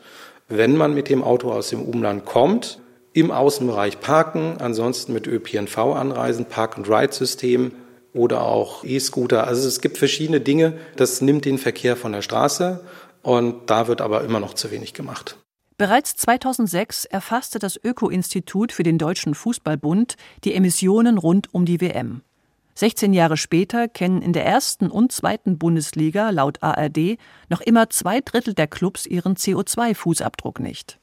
wenn 0.48 0.76
man 0.76 0.94
mit 0.94 1.08
dem 1.08 1.22
Auto 1.22 1.52
aus 1.52 1.68
dem 1.68 1.82
Umland 1.82 2.24
kommt, 2.24 2.80
im 3.12 3.30
Außenbereich 3.30 4.00
parken, 4.00 4.56
ansonsten 4.58 5.12
mit 5.12 5.26
ÖPNV 5.26 5.78
anreisen, 5.78 6.46
Park-and-Ride-System 6.46 7.72
oder 8.14 8.42
auch 8.42 8.84
E-Scooter. 8.84 9.46
Also 9.46 9.66
es 9.66 9.80
gibt 9.80 9.98
verschiedene 9.98 10.40
Dinge, 10.40 10.74
das 10.96 11.20
nimmt 11.20 11.44
den 11.44 11.58
Verkehr 11.58 11.96
von 11.96 12.12
der 12.12 12.22
Straße 12.22 12.84
und 13.22 13.70
da 13.70 13.88
wird 13.88 14.00
aber 14.00 14.24
immer 14.24 14.40
noch 14.40 14.54
zu 14.54 14.70
wenig 14.70 14.94
gemacht. 14.94 15.36
Bereits 15.78 16.16
2006 16.16 17.06
erfasste 17.06 17.58
das 17.58 17.78
Öko-Institut 17.82 18.72
für 18.72 18.82
den 18.82 18.98
Deutschen 18.98 19.34
Fußballbund 19.34 20.16
die 20.44 20.54
Emissionen 20.54 21.18
rund 21.18 21.52
um 21.52 21.64
die 21.64 21.80
WM. 21.80 22.22
16 22.74 23.12
Jahre 23.12 23.36
später 23.36 23.88
kennen 23.88 24.22
in 24.22 24.32
der 24.32 24.46
ersten 24.46 24.90
und 24.90 25.12
zweiten 25.12 25.58
Bundesliga 25.58 26.30
laut 26.30 26.62
ARD 26.62 27.18
noch 27.48 27.60
immer 27.60 27.90
zwei 27.90 28.20
Drittel 28.20 28.54
der 28.54 28.66
Clubs 28.66 29.06
ihren 29.06 29.34
CO2-Fußabdruck 29.34 30.62
nicht. 30.62 30.98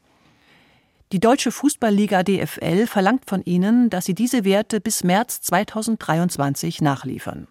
Die 1.12 1.20
Deutsche 1.20 1.52
Fußballliga 1.52 2.22
DFL 2.22 2.86
verlangt 2.86 3.28
von 3.28 3.42
ihnen, 3.42 3.90
dass 3.90 4.06
sie 4.06 4.14
diese 4.14 4.46
Werte 4.46 4.80
bis 4.80 5.04
März 5.04 5.42
2023 5.42 6.82
nachliefern. 6.82 7.48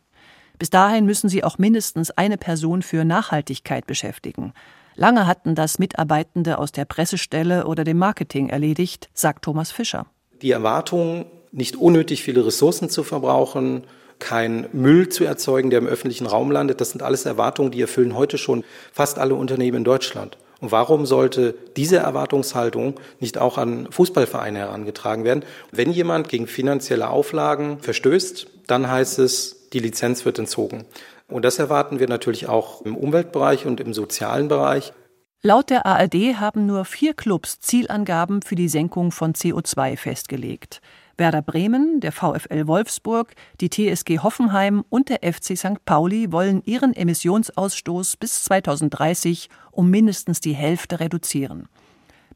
Bis 0.60 0.70
dahin 0.70 1.06
müssen 1.06 1.28
sie 1.28 1.42
auch 1.42 1.58
mindestens 1.58 2.12
eine 2.12 2.36
Person 2.36 2.82
für 2.82 3.04
Nachhaltigkeit 3.04 3.84
beschäftigen. 3.84 4.52
Lange 4.94 5.26
hatten 5.26 5.56
das 5.56 5.80
Mitarbeitende 5.80 6.58
aus 6.58 6.70
der 6.70 6.84
Pressestelle 6.84 7.66
oder 7.66 7.82
dem 7.82 7.98
Marketing 7.98 8.48
erledigt, 8.48 9.08
sagt 9.12 9.44
Thomas 9.44 9.72
Fischer. 9.72 10.06
Die 10.40 10.52
Erwartung, 10.52 11.26
nicht 11.50 11.74
unnötig 11.74 12.22
viele 12.22 12.46
Ressourcen 12.46 12.88
zu 12.88 13.02
verbrauchen, 13.02 13.82
kein 14.20 14.68
Müll 14.72 15.08
zu 15.08 15.24
erzeugen, 15.24 15.70
der 15.70 15.80
im 15.80 15.88
öffentlichen 15.88 16.28
Raum 16.28 16.52
landet, 16.52 16.80
das 16.80 16.90
sind 16.90 17.02
alles 17.02 17.26
Erwartungen, 17.26 17.72
die 17.72 17.80
erfüllen 17.80 18.14
heute 18.14 18.38
schon 18.38 18.62
fast 18.92 19.18
alle 19.18 19.34
Unternehmen 19.34 19.78
in 19.78 19.84
Deutschland. 19.84 20.38
Und 20.60 20.72
warum 20.72 21.06
sollte 21.06 21.54
diese 21.76 21.98
Erwartungshaltung 21.98 22.98
nicht 23.20 23.38
auch 23.38 23.58
an 23.58 23.90
Fußballvereine 23.90 24.58
herangetragen 24.58 25.24
werden? 25.24 25.44
Wenn 25.70 25.92
jemand 25.92 26.28
gegen 26.28 26.46
finanzielle 26.46 27.10
Auflagen 27.10 27.78
verstößt, 27.80 28.48
dann 28.66 28.90
heißt 28.90 29.18
es, 29.20 29.68
die 29.72 29.78
Lizenz 29.78 30.24
wird 30.24 30.38
entzogen. 30.38 30.84
Und 31.28 31.44
das 31.44 31.58
erwarten 31.58 32.00
wir 32.00 32.08
natürlich 32.08 32.48
auch 32.48 32.82
im 32.82 32.96
Umweltbereich 32.96 33.66
und 33.66 33.80
im 33.80 33.92
sozialen 33.92 34.48
Bereich. 34.48 34.92
Laut 35.42 35.70
der 35.70 35.86
ARD 35.86 36.40
haben 36.40 36.66
nur 36.66 36.84
vier 36.84 37.14
Clubs 37.14 37.60
Zielangaben 37.60 38.42
für 38.42 38.56
die 38.56 38.68
Senkung 38.68 39.12
von 39.12 39.34
CO2 39.34 39.96
festgelegt. 39.96 40.80
Werder 41.18 41.42
Bremen, 41.42 42.00
der 42.00 42.12
VfL 42.12 42.66
Wolfsburg, 42.66 43.34
die 43.60 43.70
TSG 43.70 44.20
Hoffenheim 44.20 44.84
und 44.88 45.08
der 45.08 45.20
FC 45.20 45.58
St. 45.58 45.84
Pauli 45.84 46.30
wollen 46.32 46.62
ihren 46.64 46.94
Emissionsausstoß 46.94 48.16
bis 48.16 48.44
2030 48.44 49.48
um 49.72 49.90
mindestens 49.90 50.40
die 50.40 50.54
Hälfte 50.54 51.00
reduzieren. 51.00 51.68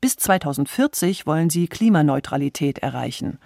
Bis 0.01 0.17
2040 0.17 1.27
wollen 1.27 1.49
sie 1.49 1.69
Klimaneutralität 1.69 2.81
erreichen. 2.81 3.39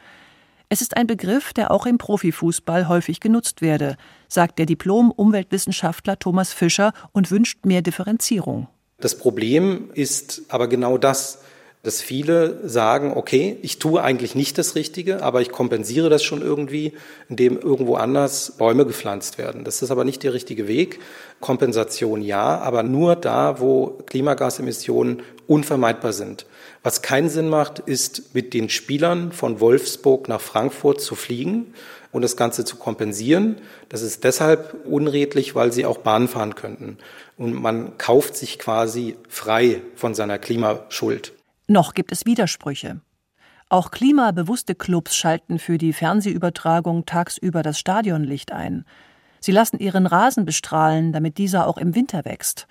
Es 0.69 0.81
ist 0.81 0.97
ein 0.97 1.07
Begriff, 1.07 1.53
der 1.53 1.71
auch 1.71 1.87
im 1.87 1.99
Profifußball 1.99 2.89
häufig 2.89 3.21
genutzt 3.21 3.63
werde, 3.63 3.97
sagt 4.27 4.59
der 4.59 4.67
Diplom-Umweltwissenschaftler 4.67 6.19
Thomas 6.19 6.53
Fischer 6.53 6.93
und 7.13 7.31
wünscht 7.31 7.65
mehr 7.65 7.83
Differenzierung. 7.83 8.69
Das 8.99 9.19
Problem 9.19 9.91
ist 9.93 10.43
aber 10.49 10.69
genau 10.69 10.97
das, 10.97 11.43
dass 11.87 12.03
viele 12.03 12.69
sagen, 12.69 13.13
okay, 13.15 13.59
ich 13.63 13.79
tue 13.79 14.03
eigentlich 14.03 14.35
nicht 14.35 14.59
das 14.59 14.75
Richtige, 14.75 15.23
aber 15.23 15.41
ich 15.41 15.53
kompensiere 15.53 16.09
das 16.11 16.25
schon 16.25 16.43
irgendwie, 16.43 16.95
indem 17.29 17.57
irgendwo 17.57 17.95
anders 17.95 18.55
Bäume 18.59 18.85
gepflanzt 18.85 19.39
werden. 19.39 19.63
Das 19.63 19.83
ist 19.83 19.93
aber 19.93 20.03
nicht 20.03 20.25
der 20.25 20.35
richtige 20.35 20.67
Weg. 20.67 20.99
Kompensation 21.39 22.23
ja, 22.23 22.59
aber 22.59 22.83
nur 22.83 23.15
da, 23.15 23.61
wo 23.61 23.99
Klimagasemissionen 24.07 25.23
unvermeidbar 25.47 26.13
sind. 26.13 26.47
Was 26.83 27.03
keinen 27.03 27.29
Sinn 27.29 27.49
macht, 27.49 27.79
ist 27.79 28.35
mit 28.35 28.53
den 28.53 28.69
Spielern 28.69 29.31
von 29.31 29.61
Wolfsburg 29.61 30.27
nach 30.27 30.41
Frankfurt 30.41 31.01
zu 31.01 31.15
fliegen 31.15 31.73
und 32.11 32.23
das 32.23 32.37
Ganze 32.37 32.65
zu 32.65 32.75
kompensieren. 32.75 33.59
Das 33.91 34.03
ist 34.03 34.25
deshalb 34.25 34.75
unredlich, 34.87 35.55
weil 35.55 35.73
sie 35.73 35.87
auch 35.87 35.99
Bahn 35.99 36.27
fahren 36.27 36.57
könnten. 36.57 36.99
Und 37.39 37.55
man 37.55 37.97
kauft 37.97 38.37
sich 38.37 38.59
quasi 38.59 39.15
frei 39.29 39.83
von 39.95 40.17
seiner 40.17 40.41
Klimaschuld. 40.41 41.36
Noch 41.69 41.95
gibt 41.95 42.13
es 42.13 42.27
Widersprüche. 42.27 43.01
Auch 43.69 43.91
klimabewusste 43.91 44.77
Clubs 44.77 45.17
schalten 45.17 45.59
für 45.59 45.79
die 45.79 45.93
Fernsehübertragung 45.93 47.07
tagsüber 47.07 47.63
das 47.63 47.81
Stadionlicht 47.81 48.53
ein. 48.53 48.85
Sie 49.41 49.51
lassen 49.51 49.81
ihren 49.81 50.07
Rasen 50.07 50.45
bestrahlen, 50.45 51.13
damit 51.13 51.39
dieser 51.39 51.67
auch 51.67 51.77
im 51.77 51.97
Winter 51.97 52.25
wächst. 52.25 52.69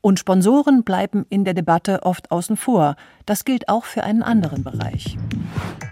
Und 0.00 0.18
Sponsoren 0.18 0.82
bleiben 0.82 1.26
in 1.28 1.44
der 1.44 1.52
Debatte 1.52 2.04
oft 2.04 2.30
außen 2.30 2.56
vor. 2.56 2.96
Das 3.26 3.44
gilt 3.44 3.68
auch 3.68 3.84
für 3.84 4.02
einen 4.04 4.22
anderen 4.22 4.64
Bereich. 4.64 5.18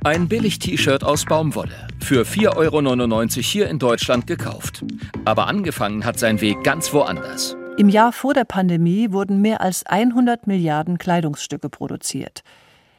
Ein 0.03 0.29
Billig-T-Shirt 0.29 1.05
aus 1.05 1.27
Baumwolle. 1.27 1.89
Für 2.01 2.23
4,99 2.23 2.57
Euro 2.57 3.43
hier 3.43 3.69
in 3.69 3.79
Deutschland 3.79 4.27
gekauft. 4.27 4.83
Aber 5.27 5.47
angefangen 5.47 6.07
hat 6.07 6.19
sein 6.19 6.41
Weg 6.41 6.65
ganz 6.65 6.95
woanders. 6.95 7.58
Im 7.79 7.89
Jahr 7.89 8.11
vor 8.11 8.35
der 8.35 8.43
Pandemie 8.43 9.13
wurden 9.13 9.41
mehr 9.41 9.61
als 9.61 9.87
100 9.87 10.49
Milliarden 10.49 10.99
Kleidungsstücke 10.99 11.69
produziert. 11.69 12.43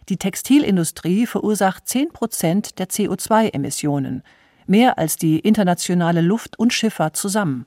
Die 0.07 0.15
Textilindustrie 0.15 1.25
verursacht 1.25 1.86
10 1.86 2.13
Prozent 2.13 2.79
der 2.79 2.88
CO2-Emissionen, 2.88 4.24
mehr 4.67 4.98
als 4.98 5.17
die 5.17 5.39
internationale 5.39 6.21
Luft- 6.21 6.57
und 6.57 6.71
Schifffahrt 6.71 7.17
zusammen. 7.17 7.65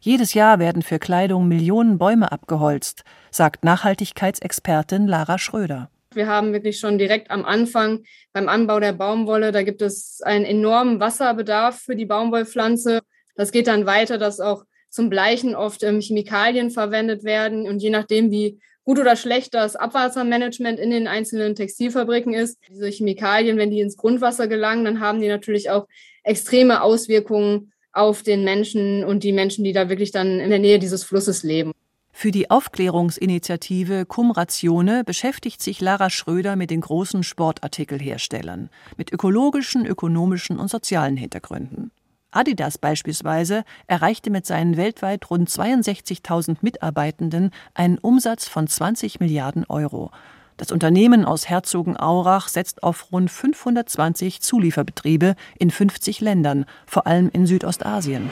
Jedes 0.00 0.32
Jahr 0.32 0.58
werden 0.58 0.80
für 0.80 0.98
Kleidung 0.98 1.48
Millionen 1.48 1.98
Bäume 1.98 2.32
abgeholzt, 2.32 3.04
sagt 3.30 3.62
Nachhaltigkeitsexpertin 3.62 5.06
Lara 5.06 5.36
Schröder. 5.36 5.90
Wir 6.14 6.28
haben 6.28 6.54
wirklich 6.54 6.80
schon 6.80 6.96
direkt 6.96 7.30
am 7.30 7.44
Anfang 7.44 8.04
beim 8.32 8.48
Anbau 8.48 8.80
der 8.80 8.94
Baumwolle, 8.94 9.52
da 9.52 9.62
gibt 9.62 9.82
es 9.82 10.22
einen 10.22 10.46
enormen 10.46 10.98
Wasserbedarf 10.98 11.78
für 11.78 11.94
die 11.94 12.06
Baumwollpflanze. 12.06 13.00
Das 13.34 13.52
geht 13.52 13.66
dann 13.66 13.84
weiter, 13.84 14.16
dass 14.16 14.40
auch 14.40 14.64
zum 14.90 15.10
Bleichen 15.10 15.54
oft 15.54 15.82
ähm, 15.82 16.00
Chemikalien 16.00 16.70
verwendet 16.70 17.24
werden. 17.24 17.66
Und 17.66 17.82
je 17.82 17.90
nachdem, 17.90 18.30
wie 18.30 18.58
gut 18.84 18.98
oder 18.98 19.16
schlecht 19.16 19.54
das 19.54 19.76
Abwassermanagement 19.76 20.78
in 20.78 20.90
den 20.90 21.08
einzelnen 21.08 21.54
Textilfabriken 21.54 22.32
ist, 22.32 22.58
diese 22.68 22.88
Chemikalien, 22.88 23.58
wenn 23.58 23.70
die 23.70 23.80
ins 23.80 23.96
Grundwasser 23.96 24.48
gelangen, 24.48 24.84
dann 24.84 25.00
haben 25.00 25.20
die 25.20 25.28
natürlich 25.28 25.68
auch 25.70 25.86
extreme 26.22 26.82
Auswirkungen 26.82 27.72
auf 27.92 28.22
den 28.22 28.44
Menschen 28.44 29.04
und 29.04 29.24
die 29.24 29.32
Menschen, 29.32 29.64
die 29.64 29.72
da 29.72 29.88
wirklich 29.88 30.10
dann 30.10 30.40
in 30.40 30.50
der 30.50 30.58
Nähe 30.58 30.78
dieses 30.78 31.04
Flusses 31.04 31.42
leben. 31.42 31.72
Für 32.12 32.32
die 32.32 32.50
Aufklärungsinitiative 32.50 34.04
Cum 34.04 34.32
Ratione 34.32 35.04
beschäftigt 35.04 35.62
sich 35.62 35.80
Lara 35.80 36.10
Schröder 36.10 36.56
mit 36.56 36.70
den 36.70 36.80
großen 36.80 37.22
Sportartikelherstellern, 37.22 38.70
mit 38.96 39.12
ökologischen, 39.12 39.86
ökonomischen 39.86 40.58
und 40.58 40.68
sozialen 40.68 41.16
Hintergründen. 41.16 41.92
Adidas 42.30 42.76
beispielsweise 42.76 43.64
erreichte 43.86 44.30
mit 44.30 44.44
seinen 44.44 44.76
weltweit 44.76 45.30
rund 45.30 45.48
62.000 45.48 46.58
Mitarbeitenden 46.60 47.50
einen 47.74 47.98
Umsatz 47.98 48.46
von 48.46 48.66
20 48.66 49.18
Milliarden 49.20 49.64
Euro. 49.68 50.10
Das 50.58 50.72
Unternehmen 50.72 51.24
aus 51.24 51.48
Herzogenaurach 51.48 52.48
setzt 52.48 52.82
auf 52.82 53.12
rund 53.12 53.30
520 53.30 54.42
Zulieferbetriebe 54.42 55.36
in 55.58 55.70
50 55.70 56.20
Ländern, 56.20 56.66
vor 56.84 57.06
allem 57.06 57.30
in 57.32 57.46
Südostasien. 57.46 58.28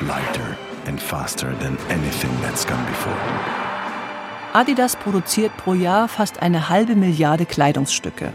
Lighter 0.00 0.56
and 0.88 1.00
faster 1.00 1.56
than 1.60 1.76
anything 1.90 2.30
that's 2.42 2.66
come 2.66 2.82
before. 2.86 3.16
Adidas 4.54 4.96
produziert 4.96 5.54
pro 5.58 5.74
Jahr 5.74 6.08
fast 6.08 6.40
eine 6.40 6.68
halbe 6.70 6.96
Milliarde 6.96 7.44
Kleidungsstücke. 7.44 8.32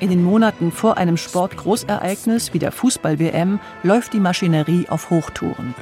In 0.00 0.10
den 0.10 0.22
Monaten 0.22 0.70
vor 0.70 0.96
einem 0.96 1.16
Sportgroßereignis 1.16 2.54
wie 2.54 2.60
der 2.60 2.70
Fußball-WM 2.70 3.58
läuft 3.82 4.12
die 4.12 4.20
Maschinerie 4.20 4.88
auf 4.88 5.10
Hochtouren. 5.10 5.74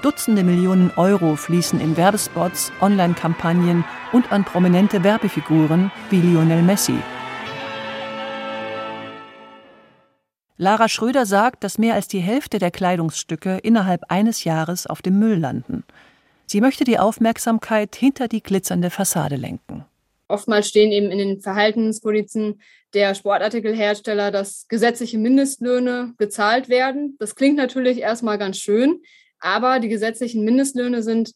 Dutzende 0.00 0.42
Millionen 0.42 0.90
Euro 0.96 1.36
fließen 1.36 1.78
in 1.78 1.98
Werbespots, 1.98 2.72
Online-Kampagnen 2.80 3.84
und 4.12 4.32
an 4.32 4.44
prominente 4.44 5.04
Werbefiguren 5.04 5.90
wie 6.08 6.22
Lionel 6.22 6.62
Messi. 6.62 6.96
Lara 10.56 10.88
Schröder 10.88 11.26
sagt, 11.26 11.64
dass 11.64 11.76
mehr 11.76 11.94
als 11.94 12.08
die 12.08 12.20
Hälfte 12.20 12.58
der 12.58 12.70
Kleidungsstücke 12.70 13.58
innerhalb 13.58 14.10
eines 14.10 14.44
Jahres 14.44 14.86
auf 14.86 15.02
dem 15.02 15.18
Müll 15.18 15.36
landen. 15.36 15.84
Sie 16.46 16.62
möchte 16.62 16.84
die 16.84 16.98
Aufmerksamkeit 16.98 17.94
hinter 17.94 18.28
die 18.28 18.42
glitzernde 18.42 18.88
Fassade 18.88 19.36
lenken. 19.36 19.84
Oftmals 20.32 20.66
stehen 20.66 20.92
eben 20.92 21.10
in 21.10 21.18
den 21.18 21.40
Verhaltenspolizen 21.42 22.62
der 22.94 23.14
Sportartikelhersteller, 23.14 24.30
dass 24.30 24.66
gesetzliche 24.66 25.18
Mindestlöhne 25.18 26.14
gezahlt 26.16 26.70
werden. 26.70 27.16
Das 27.18 27.34
klingt 27.34 27.58
natürlich 27.58 27.98
erstmal 27.98 28.38
ganz 28.38 28.56
schön, 28.56 29.02
aber 29.40 29.78
die 29.78 29.90
gesetzlichen 29.90 30.42
Mindestlöhne 30.42 31.02
sind 31.02 31.32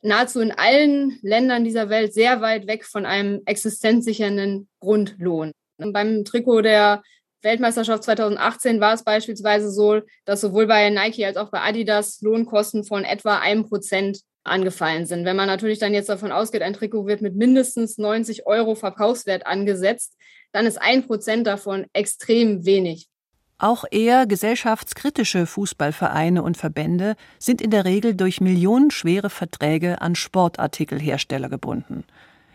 nahezu 0.00 0.40
in 0.40 0.52
allen 0.52 1.18
Ländern 1.22 1.64
dieser 1.64 1.88
Welt 1.88 2.14
sehr 2.14 2.40
weit 2.40 2.68
weg 2.68 2.84
von 2.84 3.04
einem 3.04 3.42
existenzsichernden 3.46 4.68
Grundlohn. 4.78 5.50
Beim 5.78 6.24
Trikot 6.24 6.62
der 6.62 7.02
Weltmeisterschaft 7.42 8.04
2018 8.04 8.80
war 8.80 8.94
es 8.94 9.02
beispielsweise 9.02 9.72
so, 9.72 10.02
dass 10.24 10.40
sowohl 10.40 10.68
bei 10.68 10.88
Nike 10.90 11.24
als 11.24 11.36
auch 11.36 11.50
bei 11.50 11.62
Adidas 11.62 12.20
Lohnkosten 12.20 12.84
von 12.84 13.02
etwa 13.02 13.38
einem 13.38 13.68
Prozent 13.68 14.20
angefallen 14.46 15.06
sind. 15.06 15.24
Wenn 15.24 15.36
man 15.36 15.46
natürlich 15.46 15.78
dann 15.78 15.94
jetzt 15.94 16.08
davon 16.08 16.32
ausgeht, 16.32 16.62
ein 16.62 16.72
Trikot 16.72 17.06
wird 17.06 17.20
mit 17.20 17.36
mindestens 17.36 17.98
90 17.98 18.46
Euro 18.46 18.74
Verkaufswert 18.74 19.46
angesetzt, 19.46 20.14
dann 20.52 20.66
ist 20.66 20.80
ein 20.80 21.06
Prozent 21.06 21.46
davon 21.46 21.86
extrem 21.92 22.64
wenig. 22.64 23.08
Auch 23.58 23.84
eher 23.90 24.26
gesellschaftskritische 24.26 25.46
Fußballvereine 25.46 26.42
und 26.42 26.58
Verbände 26.58 27.16
sind 27.38 27.62
in 27.62 27.70
der 27.70 27.86
Regel 27.86 28.14
durch 28.14 28.40
millionenschwere 28.40 29.30
Verträge 29.30 30.02
an 30.02 30.14
Sportartikelhersteller 30.14 31.48
gebunden. 31.48 32.04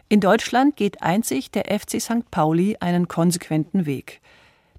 In 0.10 0.20
Deutschland 0.20 0.76
geht 0.76 1.02
einzig 1.02 1.50
der 1.52 1.66
FC 1.66 2.00
St. 2.00 2.30
Pauli 2.30 2.78
einen 2.80 3.08
konsequenten 3.08 3.86
Weg. 3.86 4.22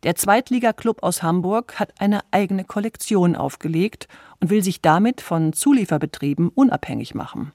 Der 0.04 0.16
Zweitligaklub 0.16 1.04
aus 1.04 1.22
Hamburg 1.22 1.78
hat 1.78 1.92
eine 2.00 2.22
eigene 2.32 2.64
Kollektion 2.64 3.36
aufgelegt 3.36 4.08
und 4.40 4.50
will 4.50 4.64
sich 4.64 4.80
damit 4.80 5.20
von 5.20 5.52
Zulieferbetrieben 5.52 6.48
unabhängig 6.48 7.14
machen. 7.14 7.52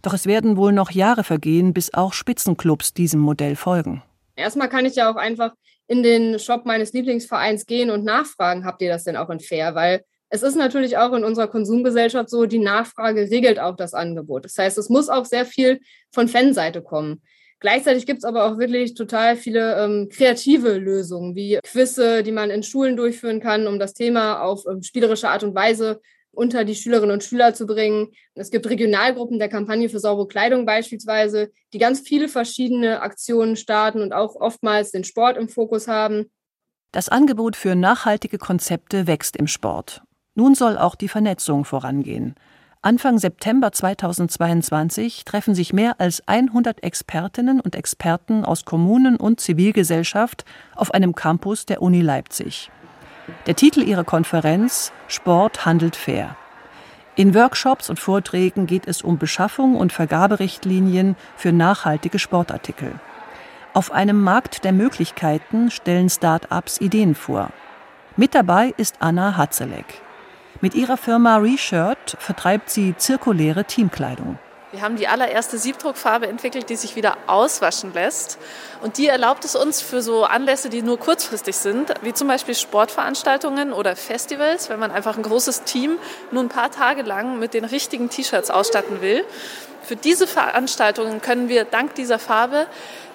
Doch 0.00 0.14
es 0.14 0.26
werden 0.26 0.56
wohl 0.56 0.72
noch 0.72 0.92
Jahre 0.92 1.24
vergehen, 1.24 1.72
bis 1.72 1.92
auch 1.92 2.12
Spitzenclubs 2.12 2.94
diesem 2.94 3.20
Modell 3.20 3.56
folgen. 3.56 4.02
Erstmal 4.36 4.68
kann 4.68 4.86
ich 4.86 4.94
ja 4.94 5.10
auch 5.10 5.16
einfach 5.16 5.52
in 5.88 6.04
den 6.04 6.38
Shop 6.38 6.64
meines 6.64 6.92
Lieblingsvereins 6.92 7.66
gehen 7.66 7.90
und 7.90 8.04
nachfragen, 8.04 8.64
habt 8.64 8.80
ihr 8.80 8.90
das 8.90 9.04
denn 9.04 9.16
auch 9.16 9.30
in 9.30 9.40
fair? 9.40 9.74
Weil 9.74 10.04
es 10.28 10.42
ist 10.42 10.56
natürlich 10.56 10.96
auch 10.96 11.12
in 11.12 11.24
unserer 11.24 11.48
Konsumgesellschaft 11.48 12.30
so, 12.30 12.46
die 12.46 12.58
Nachfrage 12.58 13.30
regelt 13.30 13.58
auch 13.58 13.76
das 13.76 13.94
Angebot. 13.94 14.44
Das 14.44 14.56
heißt, 14.56 14.78
es 14.78 14.88
muss 14.88 15.08
auch 15.08 15.24
sehr 15.24 15.44
viel 15.44 15.80
von 16.12 16.28
Fanseite 16.28 16.82
kommen. 16.82 17.22
Gleichzeitig 17.64 18.04
gibt 18.04 18.18
es 18.18 18.24
aber 18.26 18.44
auch 18.44 18.58
wirklich 18.58 18.92
total 18.92 19.36
viele 19.36 19.82
ähm, 19.82 20.10
kreative 20.10 20.76
Lösungen, 20.76 21.34
wie 21.34 21.58
Quizze, 21.64 22.22
die 22.22 22.30
man 22.30 22.50
in 22.50 22.62
Schulen 22.62 22.94
durchführen 22.94 23.40
kann, 23.40 23.66
um 23.66 23.78
das 23.78 23.94
Thema 23.94 24.42
auf 24.42 24.66
ähm, 24.70 24.82
spielerische 24.82 25.30
Art 25.30 25.44
und 25.44 25.54
Weise 25.54 26.02
unter 26.30 26.66
die 26.66 26.74
Schülerinnen 26.74 27.14
und 27.14 27.24
Schüler 27.24 27.54
zu 27.54 27.64
bringen. 27.64 28.08
Es 28.34 28.50
gibt 28.50 28.68
Regionalgruppen 28.68 29.38
der 29.38 29.48
Kampagne 29.48 29.88
für 29.88 29.98
saubere 29.98 30.28
Kleidung 30.28 30.66
beispielsweise, 30.66 31.52
die 31.72 31.78
ganz 31.78 32.00
viele 32.00 32.28
verschiedene 32.28 33.00
Aktionen 33.00 33.56
starten 33.56 34.02
und 34.02 34.12
auch 34.12 34.36
oftmals 34.36 34.90
den 34.90 35.04
Sport 35.04 35.38
im 35.38 35.48
Fokus 35.48 35.88
haben. 35.88 36.30
Das 36.92 37.08
Angebot 37.08 37.56
für 37.56 37.74
nachhaltige 37.74 38.36
Konzepte 38.36 39.06
wächst 39.06 39.38
im 39.38 39.46
Sport. 39.46 40.02
Nun 40.34 40.54
soll 40.54 40.76
auch 40.76 40.96
die 40.96 41.08
Vernetzung 41.08 41.64
vorangehen. 41.64 42.34
Anfang 42.84 43.18
September 43.18 43.72
2022 43.72 45.24
treffen 45.24 45.54
sich 45.54 45.72
mehr 45.72 45.94
als 46.02 46.22
100 46.28 46.82
Expertinnen 46.82 47.58
und 47.58 47.76
Experten 47.76 48.44
aus 48.44 48.66
Kommunen 48.66 49.16
und 49.16 49.40
Zivilgesellschaft 49.40 50.44
auf 50.76 50.92
einem 50.92 51.14
Campus 51.14 51.64
der 51.64 51.80
Uni 51.80 52.02
Leipzig. 52.02 52.70
Der 53.46 53.56
Titel 53.56 53.80
ihrer 53.80 54.04
Konferenz 54.04 54.92
Sport 55.08 55.64
handelt 55.64 55.96
fair. 55.96 56.36
In 57.16 57.34
Workshops 57.34 57.88
und 57.88 57.98
Vorträgen 57.98 58.66
geht 58.66 58.86
es 58.86 59.00
um 59.00 59.16
Beschaffung 59.16 59.76
und 59.76 59.90
Vergaberichtlinien 59.90 61.16
für 61.36 61.52
nachhaltige 61.52 62.18
Sportartikel. 62.18 62.92
Auf 63.72 63.92
einem 63.92 64.20
Markt 64.20 64.62
der 64.62 64.72
Möglichkeiten 64.72 65.70
stellen 65.70 66.10
Start-ups 66.10 66.82
Ideen 66.82 67.14
vor. 67.14 67.48
Mit 68.18 68.34
dabei 68.34 68.74
ist 68.76 68.96
Anna 68.98 69.38
Hatzelek. 69.38 70.03
Mit 70.64 70.74
ihrer 70.74 70.96
Firma 70.96 71.36
Reshirt 71.36 72.16
vertreibt 72.18 72.70
sie 72.70 72.96
zirkuläre 72.96 73.66
Teamkleidung. 73.66 74.38
Wir 74.74 74.82
haben 74.82 74.96
die 74.96 75.06
allererste 75.06 75.56
Siebdruckfarbe 75.56 76.26
entwickelt, 76.26 76.68
die 76.68 76.74
sich 76.74 76.96
wieder 76.96 77.16
auswaschen 77.28 77.94
lässt. 77.94 78.38
Und 78.82 78.98
die 78.98 79.06
erlaubt 79.06 79.44
es 79.44 79.54
uns 79.54 79.80
für 79.80 80.02
so 80.02 80.24
Anlässe, 80.24 80.68
die 80.68 80.82
nur 80.82 80.98
kurzfristig 80.98 81.54
sind, 81.54 81.94
wie 82.02 82.12
zum 82.12 82.26
Beispiel 82.26 82.56
Sportveranstaltungen 82.56 83.72
oder 83.72 83.94
Festivals, 83.94 84.70
wenn 84.70 84.80
man 84.80 84.90
einfach 84.90 85.16
ein 85.16 85.22
großes 85.22 85.62
Team 85.62 85.96
nur 86.32 86.42
ein 86.42 86.48
paar 86.48 86.72
Tage 86.72 87.02
lang 87.02 87.38
mit 87.38 87.54
den 87.54 87.64
richtigen 87.64 88.10
T-Shirts 88.10 88.50
ausstatten 88.50 89.00
will. 89.00 89.24
Für 89.84 89.94
diese 89.94 90.26
Veranstaltungen 90.26 91.20
können 91.20 91.48
wir 91.48 91.66
dank 91.66 91.94
dieser 91.94 92.18
Farbe 92.18 92.66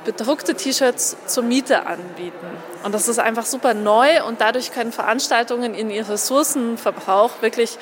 bedruckte 0.05 0.55
T-Shirts 0.55 1.17
zur 1.25 1.43
Miete 1.43 1.85
anbieten. 1.87 2.47
Und 2.85 2.93
das 2.93 3.09
ist 3.09 3.19
einfach 3.19 3.45
super 3.45 3.73
neu 3.73 4.23
und 4.23 4.39
dadurch 4.39 4.71
können 4.71 4.93
Veranstaltungen 4.93 5.73
in 5.73 5.89
ihren 5.89 6.09
Ressourcenverbrauch 6.09 7.41
wirklich 7.41 7.77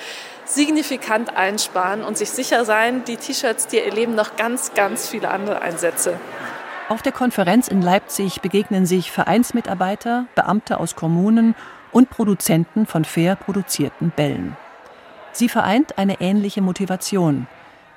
signifikant 0.48 1.36
einsparen 1.36 2.04
und 2.04 2.18
sich 2.18 2.30
sicher 2.30 2.66
sein, 2.66 3.04
die 3.06 3.18
T-Shirts, 3.18 3.68
die 3.68 3.80
erleben 3.80 4.16
noch 4.16 4.36
ganz, 4.36 4.74
ganz 4.74 5.08
viele 5.08 5.30
andere 5.30 5.62
Einsätze. 5.62 6.20
Auf 6.90 7.02
der 7.02 7.12
Konferenz 7.12 7.68
in 7.68 7.82
Leipzig 7.82 8.42
begegnen 8.42 8.86
sich 8.86 9.12
Vereinsmitarbeiter, 9.12 10.26
Beamte 10.36 10.80
aus 10.80 10.96
Kommunen 10.96 11.54
und 11.92 12.10
Produzenten 12.10 12.86
von 12.86 13.04
fair 13.04 13.36
produzierten 13.36 14.12
Bällen. 14.16 14.56
Sie 15.34 15.50
vereint 15.50 15.98
eine 15.98 16.22
ähnliche 16.22 16.62
Motivation. 16.62 17.48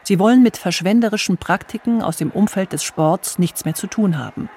Sie 0.02 0.18
wollen 0.18 0.42
mit 0.42 0.56
verschwenderischen 0.56 1.38
Praktiken 1.38 2.02
aus 2.02 2.16
dem 2.16 2.30
Umfeld 2.30 2.72
des 2.72 2.82
Sports 2.82 3.38
nichts 3.38 3.64
mehr 3.64 3.74
zu 3.74 3.86
tun 3.86 4.18
haben. 4.18 4.50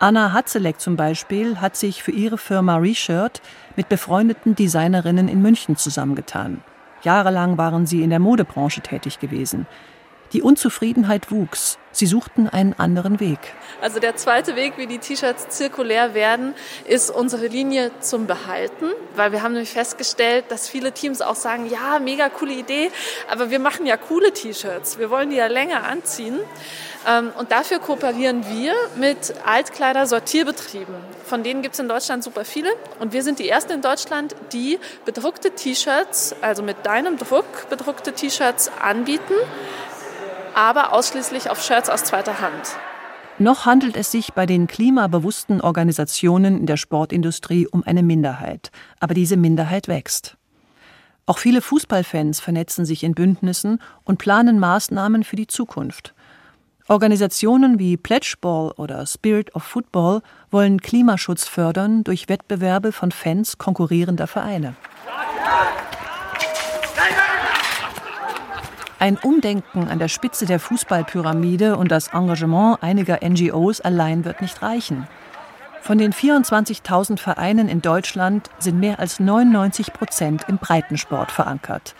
Anna 0.00 0.32
Hatzelek 0.32 0.80
zum 0.80 0.96
Beispiel 0.96 1.60
hat 1.60 1.76
sich 1.76 2.02
für 2.02 2.12
ihre 2.12 2.38
Firma 2.38 2.76
Reshirt 2.76 3.42
mit 3.76 3.88
befreundeten 3.88 4.54
Designerinnen 4.54 5.28
in 5.28 5.42
München 5.42 5.76
zusammengetan. 5.76 6.62
Jahrelang 7.02 7.58
waren 7.58 7.86
sie 7.86 8.02
in 8.02 8.10
der 8.10 8.18
Modebranche 8.18 8.80
tätig 8.80 9.18
gewesen. 9.18 9.66
Die 10.32 10.42
Unzufriedenheit 10.42 11.30
wuchs. 11.30 11.78
Sie 11.90 12.06
suchten 12.06 12.48
einen 12.48 12.74
anderen 12.74 13.18
Weg. 13.18 13.38
Also 13.80 13.98
der 13.98 14.14
zweite 14.16 14.56
Weg, 14.56 14.74
wie 14.76 14.86
die 14.86 14.98
T-Shirts 14.98 15.48
zirkulär 15.48 16.12
werden, 16.12 16.54
ist 16.86 17.10
unsere 17.10 17.46
Linie 17.46 17.90
zum 18.00 18.26
Behalten, 18.26 18.86
weil 19.16 19.32
wir 19.32 19.42
haben 19.42 19.52
nämlich 19.52 19.70
festgestellt, 19.70 20.44
dass 20.48 20.68
viele 20.68 20.92
Teams 20.92 21.22
auch 21.22 21.34
sagen, 21.34 21.68
ja, 21.70 21.98
mega 21.98 22.28
coole 22.28 22.52
Idee, 22.52 22.90
aber 23.28 23.50
wir 23.50 23.58
machen 23.58 23.86
ja 23.86 23.96
coole 23.96 24.32
T-Shirts, 24.32 24.98
wir 24.98 25.10
wollen 25.10 25.30
die 25.30 25.36
ja 25.36 25.46
länger 25.46 25.84
anziehen. 25.84 26.38
Ähm, 27.08 27.32
und 27.38 27.52
dafür 27.52 27.78
kooperieren 27.78 28.44
wir 28.50 28.74
mit 28.96 29.34
Altkleider-Sortierbetrieben. 29.46 30.94
Von 31.24 31.42
denen 31.42 31.62
gibt 31.62 31.74
es 31.74 31.80
in 31.80 31.88
Deutschland 31.88 32.22
super 32.22 32.44
viele. 32.44 32.70
Und 32.98 33.12
wir 33.12 33.22
sind 33.22 33.38
die 33.38 33.48
ersten 33.48 33.72
in 33.72 33.82
Deutschland, 33.82 34.34
die 34.52 34.78
bedruckte 35.04 35.52
T-Shirts, 35.52 36.34
also 36.42 36.62
mit 36.62 36.84
deinem 36.84 37.16
Druck 37.16 37.68
bedruckte 37.70 38.12
T-Shirts 38.12 38.70
anbieten 38.80 39.34
aber 40.58 40.92
ausschließlich 40.92 41.50
auf 41.50 41.62
Shirts 41.62 41.88
aus 41.88 42.02
zweiter 42.02 42.40
Hand. 42.40 42.76
Noch 43.38 43.64
handelt 43.64 43.96
es 43.96 44.10
sich 44.10 44.32
bei 44.32 44.44
den 44.44 44.66
klimabewussten 44.66 45.60
Organisationen 45.60 46.58
in 46.58 46.66
der 46.66 46.76
Sportindustrie 46.76 47.68
um 47.68 47.84
eine 47.84 48.02
Minderheit, 48.02 48.72
aber 48.98 49.14
diese 49.14 49.36
Minderheit 49.36 49.86
wächst. 49.86 50.36
Auch 51.26 51.38
viele 51.38 51.62
Fußballfans 51.62 52.40
vernetzen 52.40 52.84
sich 52.84 53.04
in 53.04 53.14
Bündnissen 53.14 53.80
und 54.02 54.18
planen 54.18 54.58
Maßnahmen 54.58 55.22
für 55.22 55.36
die 55.36 55.46
Zukunft. 55.46 56.12
Organisationen 56.88 57.78
wie 57.78 57.96
Pledgeball 57.96 58.72
oder 58.72 59.06
Spirit 59.06 59.54
of 59.54 59.62
Football 59.62 60.22
wollen 60.50 60.80
Klimaschutz 60.80 61.46
fördern 61.46 62.02
durch 62.02 62.28
Wettbewerbe 62.28 62.90
von 62.90 63.12
Fans 63.12 63.58
konkurrierender 63.58 64.26
Vereine. 64.26 64.74
Ein 69.00 69.16
Umdenken 69.16 69.86
an 69.86 70.00
der 70.00 70.08
Spitze 70.08 70.44
der 70.44 70.58
Fußballpyramide 70.58 71.76
und 71.76 71.92
das 71.92 72.08
Engagement 72.08 72.82
einiger 72.82 73.20
NGOs 73.22 73.80
allein 73.80 74.24
wird 74.24 74.42
nicht 74.42 74.60
reichen. 74.60 75.06
Von 75.80 75.98
den 75.98 76.12
24.000 76.12 77.16
Vereinen 77.18 77.68
in 77.68 77.80
Deutschland 77.80 78.50
sind 78.58 78.80
mehr 78.80 78.98
als 78.98 79.20
99 79.20 79.92
Prozent 79.92 80.46
im 80.48 80.58
Breitensport 80.58 81.30
verankert. 81.30 81.94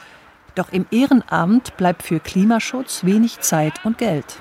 Doch 0.57 0.73
im 0.73 0.87
Ehrenamt 0.91 1.77
bleibt 1.77 2.03
für 2.03 2.19
Klimaschutz 2.19 3.05
wenig 3.05 3.39
Zeit 3.41 3.85
und 3.85 3.99
Geld. 3.99 4.41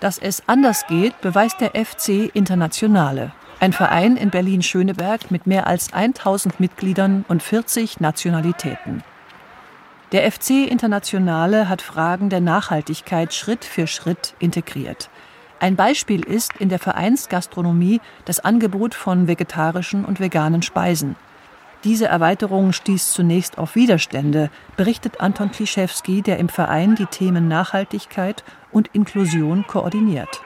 Dass 0.00 0.18
es 0.18 0.42
anders 0.48 0.88
geht, 0.88 1.20
beweist 1.20 1.60
der 1.60 1.70
FC 1.70 2.34
Internationale, 2.34 3.32
ein 3.60 3.72
Verein 3.72 4.16
in 4.16 4.30
Berlin-Schöneberg 4.30 5.30
mit 5.30 5.46
mehr 5.46 5.68
als 5.68 5.92
1000 5.92 6.58
Mitgliedern 6.58 7.24
und 7.28 7.44
40 7.44 8.00
Nationalitäten. 8.00 9.04
Der 10.12 10.30
FC 10.30 10.68
Internationale 10.70 11.70
hat 11.70 11.80
Fragen 11.80 12.28
der 12.28 12.42
Nachhaltigkeit 12.42 13.32
Schritt 13.32 13.64
für 13.64 13.86
Schritt 13.86 14.34
integriert. 14.38 15.08
Ein 15.58 15.74
Beispiel 15.74 16.22
ist 16.22 16.52
in 16.58 16.68
der 16.68 16.78
Vereinsgastronomie 16.78 17.98
das 18.26 18.38
Angebot 18.38 18.94
von 18.94 19.26
vegetarischen 19.26 20.04
und 20.04 20.20
veganen 20.20 20.60
Speisen. 20.60 21.16
Diese 21.84 22.08
Erweiterung 22.08 22.72
stieß 22.72 23.12
zunächst 23.14 23.56
auf 23.56 23.74
Widerstände, 23.74 24.50
berichtet 24.76 25.22
Anton 25.22 25.50
Klischewski, 25.50 26.20
der 26.20 26.38
im 26.38 26.50
Verein 26.50 26.94
die 26.94 27.06
Themen 27.06 27.48
Nachhaltigkeit 27.48 28.44
und 28.70 28.88
Inklusion 28.92 29.66
koordiniert. 29.66 30.42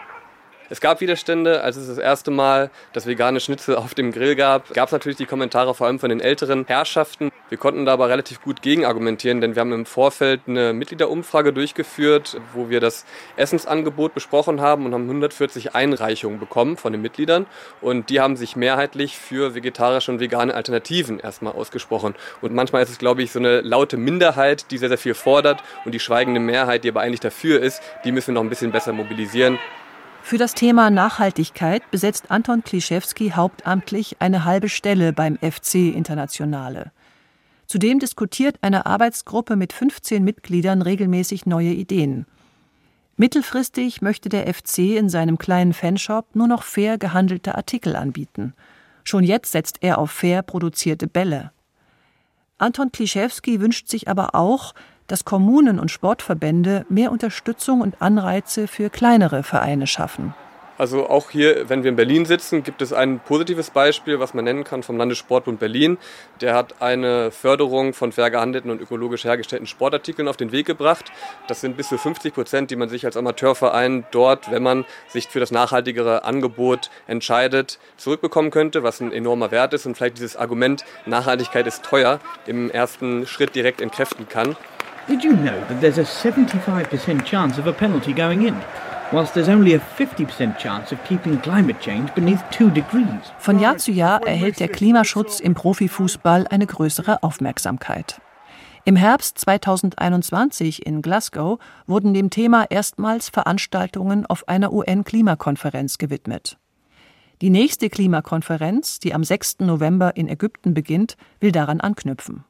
Es 0.68 0.80
gab 0.80 1.00
Widerstände, 1.00 1.62
als 1.62 1.76
es 1.76 1.86
das 1.86 1.98
erste 1.98 2.32
Mal 2.32 2.70
das 2.92 3.06
vegane 3.06 3.38
Schnitzel 3.38 3.76
auf 3.76 3.94
dem 3.94 4.10
Grill 4.10 4.34
gab. 4.34 4.74
Gab 4.74 4.88
es 4.88 4.92
natürlich 4.92 5.16
die 5.16 5.26
Kommentare 5.26 5.74
vor 5.74 5.86
allem 5.86 6.00
von 6.00 6.08
den 6.08 6.20
älteren 6.20 6.64
Herrschaften. 6.66 7.30
Wir 7.48 7.58
konnten 7.58 7.86
da 7.86 7.92
aber 7.92 8.08
relativ 8.08 8.42
gut 8.42 8.62
gegenargumentieren, 8.62 9.40
denn 9.40 9.54
wir 9.54 9.60
haben 9.60 9.72
im 9.72 9.86
Vorfeld 9.86 10.40
eine 10.48 10.72
Mitgliederumfrage 10.72 11.52
durchgeführt, 11.52 12.40
wo 12.52 12.68
wir 12.68 12.80
das 12.80 13.04
Essensangebot 13.36 14.12
besprochen 14.12 14.60
haben 14.60 14.86
und 14.86 14.94
haben 14.94 15.04
140 15.04 15.76
Einreichungen 15.76 16.40
bekommen 16.40 16.76
von 16.76 16.90
den 16.92 17.00
Mitgliedern. 17.00 17.46
Und 17.80 18.10
die 18.10 18.20
haben 18.20 18.36
sich 18.36 18.56
mehrheitlich 18.56 19.16
für 19.16 19.54
vegetarische 19.54 20.10
und 20.10 20.18
vegane 20.18 20.52
Alternativen 20.52 21.20
erstmal 21.20 21.52
ausgesprochen. 21.52 22.16
Und 22.40 22.52
manchmal 22.52 22.82
ist 22.82 22.90
es, 22.90 22.98
glaube 22.98 23.22
ich, 23.22 23.30
so 23.30 23.38
eine 23.38 23.60
laute 23.60 23.96
Minderheit, 23.96 24.72
die 24.72 24.78
sehr, 24.78 24.88
sehr 24.88 24.98
viel 24.98 25.14
fordert 25.14 25.62
und 25.84 25.92
die 25.92 26.00
schweigende 26.00 26.40
Mehrheit, 26.40 26.82
die 26.82 26.88
aber 26.88 27.02
eigentlich 27.02 27.20
dafür 27.20 27.62
ist, 27.62 27.80
die 28.04 28.10
müssen 28.10 28.28
wir 28.28 28.34
noch 28.34 28.42
ein 28.42 28.50
bisschen 28.50 28.72
besser 28.72 28.92
mobilisieren. 28.92 29.60
Für 30.26 30.38
das 30.38 30.54
Thema 30.54 30.90
Nachhaltigkeit 30.90 31.88
besetzt 31.92 32.32
Anton 32.32 32.64
Klischewski 32.64 33.30
hauptamtlich 33.36 34.16
eine 34.18 34.44
halbe 34.44 34.68
Stelle 34.68 35.12
beim 35.12 35.36
FC 35.36 35.94
Internationale. 35.94 36.90
Zudem 37.68 38.00
diskutiert 38.00 38.56
eine 38.60 38.86
Arbeitsgruppe 38.86 39.54
mit 39.54 39.72
15 39.72 40.24
Mitgliedern 40.24 40.82
regelmäßig 40.82 41.46
neue 41.46 41.70
Ideen. 41.70 42.26
Mittelfristig 43.16 44.02
möchte 44.02 44.28
der 44.28 44.52
FC 44.52 44.96
in 44.96 45.08
seinem 45.08 45.38
kleinen 45.38 45.72
Fanshop 45.72 46.34
nur 46.34 46.48
noch 46.48 46.64
fair 46.64 46.98
gehandelte 46.98 47.54
Artikel 47.54 47.94
anbieten. 47.94 48.52
Schon 49.04 49.22
jetzt 49.22 49.52
setzt 49.52 49.76
er 49.80 49.98
auf 49.98 50.10
fair 50.10 50.42
produzierte 50.42 51.06
Bälle. 51.06 51.52
Anton 52.58 52.90
Klischewski 52.90 53.60
wünscht 53.60 53.86
sich 53.86 54.08
aber 54.08 54.34
auch, 54.34 54.74
dass 55.06 55.24
Kommunen 55.24 55.78
und 55.78 55.90
Sportverbände 55.90 56.86
mehr 56.88 57.12
Unterstützung 57.12 57.80
und 57.80 58.00
Anreize 58.00 58.68
für 58.68 58.90
kleinere 58.90 59.42
Vereine 59.42 59.86
schaffen. 59.86 60.34
Also 60.78 61.08
auch 61.08 61.30
hier, 61.30 61.70
wenn 61.70 61.84
wir 61.84 61.90
in 61.90 61.96
Berlin 61.96 62.26
sitzen, 62.26 62.62
gibt 62.62 62.82
es 62.82 62.92
ein 62.92 63.18
positives 63.20 63.70
Beispiel, 63.70 64.20
was 64.20 64.34
man 64.34 64.44
nennen 64.44 64.62
kann 64.62 64.82
vom 64.82 64.98
Landessportbund 64.98 65.58
Berlin. 65.58 65.96
Der 66.42 66.54
hat 66.54 66.82
eine 66.82 67.30
Förderung 67.30 67.94
von 67.94 68.12
fair 68.12 68.30
gehandelten 68.30 68.70
und 68.70 68.82
ökologisch 68.82 69.24
hergestellten 69.24 69.66
Sportartikeln 69.66 70.28
auf 70.28 70.36
den 70.36 70.52
Weg 70.52 70.66
gebracht. 70.66 71.10
Das 71.48 71.62
sind 71.62 71.78
bis 71.78 71.88
zu 71.88 71.96
50 71.96 72.34
Prozent, 72.34 72.70
die 72.70 72.76
man 72.76 72.90
sich 72.90 73.06
als 73.06 73.16
Amateurverein 73.16 74.04
dort, 74.10 74.50
wenn 74.50 74.62
man 74.62 74.84
sich 75.08 75.28
für 75.28 75.40
das 75.40 75.50
nachhaltigere 75.50 76.24
Angebot 76.24 76.90
entscheidet, 77.06 77.78
zurückbekommen 77.96 78.50
könnte, 78.50 78.82
was 78.82 79.00
ein 79.00 79.12
enormer 79.12 79.50
Wert 79.50 79.72
ist 79.72 79.86
und 79.86 79.96
vielleicht 79.96 80.18
dieses 80.18 80.36
Argument 80.36 80.84
Nachhaltigkeit 81.06 81.66
ist 81.66 81.84
teuer 81.84 82.20
im 82.46 82.70
ersten 82.70 83.26
Schritt 83.26 83.54
direkt 83.54 83.80
entkräften 83.80 84.28
kann. 84.28 84.56
Did 85.08 85.22
you 85.22 85.34
know 85.34 85.60
that 85.68 85.80
there's 85.80 85.98
a 85.98 86.04
75% 86.04 87.24
chance 87.24 87.58
of 87.58 87.68
a 87.68 87.72
penalty 87.72 88.12
going 88.12 88.42
in? 88.42 88.56
Whilst 89.12 89.34
there's 89.34 89.48
only 89.48 89.74
a 89.74 89.78
50% 89.78 90.58
chance 90.58 90.90
of 90.90 90.98
keeping 91.04 91.40
climate 91.42 91.80
change 91.80 92.12
beneath 92.16 92.42
2 92.50 92.70
degrees. 92.70 93.32
Von 93.38 93.60
Jahr 93.60 93.76
zu 93.76 93.92
Jahr 93.92 94.26
erhält 94.26 94.58
der 94.58 94.66
Klimaschutz 94.66 95.38
im 95.38 95.54
Profifußball 95.54 96.48
eine 96.48 96.66
größere 96.66 97.22
Aufmerksamkeit. 97.22 98.20
Im 98.84 98.96
Herbst 98.96 99.38
2021 99.38 100.84
in 100.84 101.02
Glasgow 101.02 101.60
wurden 101.86 102.12
dem 102.12 102.30
Thema 102.30 102.64
erstmals 102.68 103.28
Veranstaltungen 103.28 104.26
auf 104.26 104.48
einer 104.48 104.72
UN-Klimakonferenz 104.72 105.98
gewidmet. 105.98 106.58
Die 107.42 107.50
nächste 107.50 107.90
Klimakonferenz, 107.90 108.98
die 108.98 109.14
am 109.14 109.22
6. 109.22 109.60
November 109.60 110.16
in 110.16 110.26
Ägypten 110.26 110.74
beginnt, 110.74 111.16
will 111.38 111.52
daran 111.52 111.80
anknüpfen. 111.80 112.44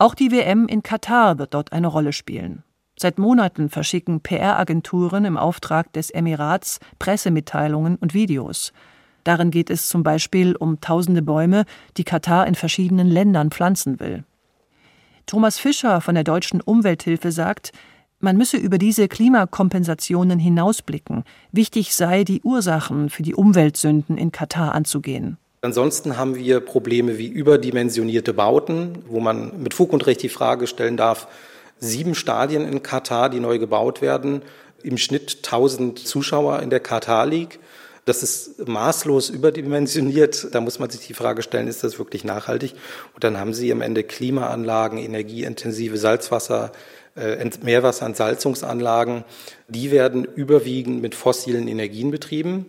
Auch 0.00 0.14
die 0.14 0.32
WM 0.32 0.66
in 0.66 0.82
Katar 0.82 1.38
wird 1.38 1.52
dort 1.52 1.74
eine 1.74 1.86
Rolle 1.86 2.14
spielen. 2.14 2.62
Seit 2.98 3.18
Monaten 3.18 3.68
verschicken 3.68 4.22
PR-Agenturen 4.22 5.26
im 5.26 5.36
Auftrag 5.36 5.92
des 5.92 6.08
Emirats 6.08 6.80
Pressemitteilungen 6.98 7.96
und 7.96 8.14
Videos. 8.14 8.72
Darin 9.24 9.50
geht 9.50 9.68
es 9.68 9.90
zum 9.90 10.02
Beispiel 10.02 10.56
um 10.56 10.80
tausende 10.80 11.20
Bäume, 11.20 11.66
die 11.98 12.04
Katar 12.04 12.46
in 12.46 12.54
verschiedenen 12.54 13.08
Ländern 13.08 13.50
pflanzen 13.50 14.00
will. 14.00 14.24
Thomas 15.26 15.58
Fischer 15.58 16.00
von 16.00 16.14
der 16.14 16.24
Deutschen 16.24 16.62
Umwelthilfe 16.62 17.30
sagt, 17.30 17.70
man 18.20 18.38
müsse 18.38 18.56
über 18.56 18.78
diese 18.78 19.06
Klimakompensationen 19.06 20.38
hinausblicken. 20.38 21.24
Wichtig 21.52 21.94
sei, 21.94 22.24
die 22.24 22.40
Ursachen 22.40 23.10
für 23.10 23.22
die 23.22 23.34
Umweltsünden 23.34 24.16
in 24.16 24.32
Katar 24.32 24.74
anzugehen. 24.74 25.36
Ansonsten 25.62 26.16
haben 26.16 26.36
wir 26.36 26.60
Probleme 26.60 27.18
wie 27.18 27.26
überdimensionierte 27.26 28.32
Bauten, 28.32 29.04
wo 29.06 29.20
man 29.20 29.62
mit 29.62 29.74
Fug 29.74 29.92
und 29.92 30.06
Recht 30.06 30.22
die 30.22 30.30
Frage 30.30 30.66
stellen 30.66 30.96
darf, 30.96 31.28
sieben 31.78 32.14
Stadien 32.14 32.66
in 32.66 32.82
Katar, 32.82 33.28
die 33.28 33.40
neu 33.40 33.58
gebaut 33.58 34.00
werden, 34.00 34.40
im 34.82 34.96
Schnitt 34.96 35.38
1000 35.44 35.98
Zuschauer 35.98 36.60
in 36.60 36.70
der 36.70 36.80
Katar 36.80 37.26
League. 37.26 37.58
Das 38.06 38.22
ist 38.22 38.66
maßlos 38.66 39.28
überdimensioniert. 39.28 40.54
Da 40.54 40.62
muss 40.62 40.78
man 40.78 40.88
sich 40.88 41.06
die 41.06 41.12
Frage 41.12 41.42
stellen, 41.42 41.68
ist 41.68 41.84
das 41.84 41.98
wirklich 41.98 42.24
nachhaltig? 42.24 42.72
Und 43.14 43.22
dann 43.22 43.38
haben 43.38 43.52
Sie 43.52 43.70
am 43.70 43.82
Ende 43.82 44.02
Klimaanlagen, 44.02 44.98
energieintensive 44.98 45.98
Salzwasser, 45.98 46.72
äh, 47.16 47.44
Meerwasser- 47.62 48.06
und 48.06 48.16
Salzungsanlagen, 48.16 49.24
die 49.68 49.90
werden 49.90 50.24
überwiegend 50.24 51.02
mit 51.02 51.14
fossilen 51.14 51.68
Energien 51.68 52.10
betrieben. 52.10 52.66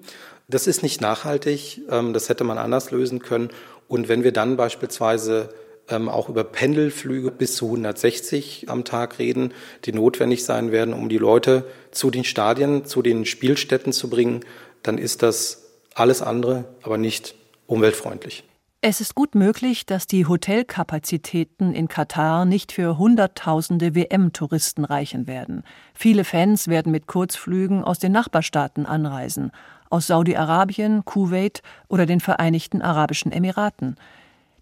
Das 0.51 0.67
ist 0.67 0.83
nicht 0.83 0.99
nachhaltig, 0.99 1.81
ähm, 1.89 2.11
das 2.11 2.27
hätte 2.27 2.43
man 2.43 2.57
anders 2.57 2.91
lösen 2.91 3.19
können. 3.19 3.49
Und 3.87 4.09
wenn 4.09 4.23
wir 4.23 4.33
dann 4.33 4.57
beispielsweise 4.57 5.53
ähm, 5.87 6.09
auch 6.09 6.27
über 6.27 6.43
Pendelflüge 6.43 7.31
bis 7.31 7.55
zu 7.55 7.67
160 7.67 8.65
am 8.67 8.83
Tag 8.83 9.17
reden, 9.17 9.53
die 9.85 9.93
notwendig 9.93 10.43
sein 10.43 10.73
werden, 10.73 10.93
um 10.93 11.07
die 11.07 11.17
Leute 11.17 11.65
zu 11.91 12.11
den 12.11 12.25
Stadien, 12.25 12.85
zu 12.85 13.01
den 13.01 13.25
Spielstätten 13.25 13.93
zu 13.93 14.09
bringen, 14.09 14.41
dann 14.83 14.97
ist 14.97 15.23
das 15.23 15.69
alles 15.95 16.21
andere, 16.21 16.65
aber 16.81 16.97
nicht 16.97 17.33
umweltfreundlich. 17.65 18.43
Es 18.81 18.99
ist 18.99 19.15
gut 19.15 19.35
möglich, 19.35 19.85
dass 19.85 20.07
die 20.07 20.25
Hotelkapazitäten 20.25 21.73
in 21.73 21.87
Katar 21.87 22.45
nicht 22.45 22.71
für 22.71 22.97
Hunderttausende 22.97 23.95
WM-Touristen 23.95 24.83
reichen 24.83 25.27
werden. 25.27 25.63
Viele 25.93 26.23
Fans 26.25 26.67
werden 26.67 26.91
mit 26.91 27.05
Kurzflügen 27.05 27.83
aus 27.83 27.99
den 27.99 28.11
Nachbarstaaten 28.11 28.87
anreisen, 28.87 29.51
aus 29.91 30.07
Saudi-Arabien, 30.07 31.05
Kuwait 31.05 31.61
oder 31.87 32.05
den 32.05 32.19
Vereinigten 32.19 32.81
Arabischen 32.81 33.31
Emiraten. 33.31 33.95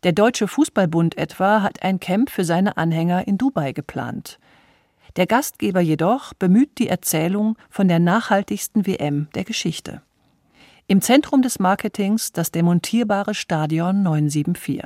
Der 0.04 0.14
Deutsche 0.14 0.48
Fußballbund 0.48 1.18
etwa 1.18 1.62
hat 1.62 1.84
ein 1.84 2.00
Camp 2.00 2.30
für 2.30 2.44
seine 2.44 2.78
Anhänger 2.78 3.28
in 3.28 3.38
Dubai 3.38 3.74
geplant. 3.74 4.40
Der 5.16 5.28
Gastgeber 5.28 5.82
jedoch 5.82 6.34
bemüht 6.34 6.78
die 6.78 6.88
Erzählung 6.88 7.58
von 7.70 7.88
der 7.88 8.00
nachhaltigsten 8.00 8.86
WM 8.86 9.28
der 9.36 9.44
Geschichte. 9.44 10.02
Im 10.88 11.02
Zentrum 11.02 11.42
des 11.42 11.60
Marketings 11.60 12.32
das 12.32 12.52
demontierbare 12.52 13.36
Stadion 13.36 14.02
974. 14.04 14.86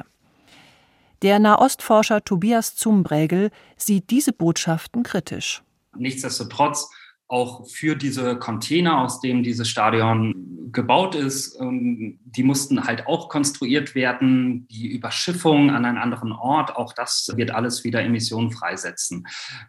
Der 1.22 1.40
Nahostforscher 1.40 2.24
Tobias 2.24 2.76
Zumbregel 2.76 3.52
sieht 3.78 4.10
diese 4.10 4.34
Botschaften 4.34 5.04
kritisch. 5.04 5.64
Nichtsdestotrotz 5.96 6.90
auch 7.28 7.68
für 7.68 7.96
diese 7.96 8.38
Container, 8.38 9.00
aus 9.02 9.20
denen 9.20 9.44
dieses 9.44 9.68
Stadion 9.70 10.54
gebaut 10.74 11.16
ist. 11.16 11.58
Ähm, 11.62 12.20
die 12.26 12.44
mussten 12.44 12.84
halt 12.84 13.08
auch 13.08 13.30
konstruiert 13.30 13.96
werden. 13.96 14.68
Die 14.68 14.88
Überschiffung 14.88 15.70
an 15.70 15.86
einen 15.86 15.98
anderen 15.98 16.32
Ort, 16.32 16.76
auch 16.76 16.94
das 16.94 17.32
wird 17.36 17.52
alles 17.52 17.84
wieder 17.84 18.02
Emissionen 18.02 18.52
freisetzen. 18.52 19.26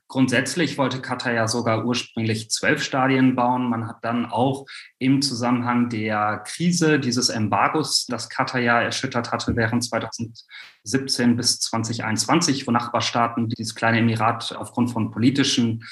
Grundsätzlich 0.09 0.79
wollte 0.79 1.01
Katar 1.01 1.33
ja 1.33 1.47
sogar 1.47 1.85
ursprünglich 1.85 2.51
zwölf 2.51 2.83
Stadien 2.83 3.37
bauen. 3.37 3.69
Man 3.69 3.87
hat 3.87 3.99
dann 4.03 4.27
auch 4.27 4.67
im 4.99 5.23
Zusammenhang 5.23 5.91
der 5.91 6.43
Krise 6.47 6.99
dieses 6.99 7.29
Embargos, 7.29 8.07
das 8.07 8.29
Katar 8.29 8.61
ja 8.61 8.81
erschüttert 8.81 9.31
hatte 9.31 9.55
während 9.55 9.85
2017 9.85 11.37
bis 11.37 11.61
2021, 11.61 12.67
wo 12.67 12.71
Nachbarstaaten 12.71 13.49
dieses 13.51 13.75
kleine 13.75 13.99
Emirat 13.99 14.57
aufgrund 14.57 14.91
von 14.91 15.11
politischen 15.11 15.85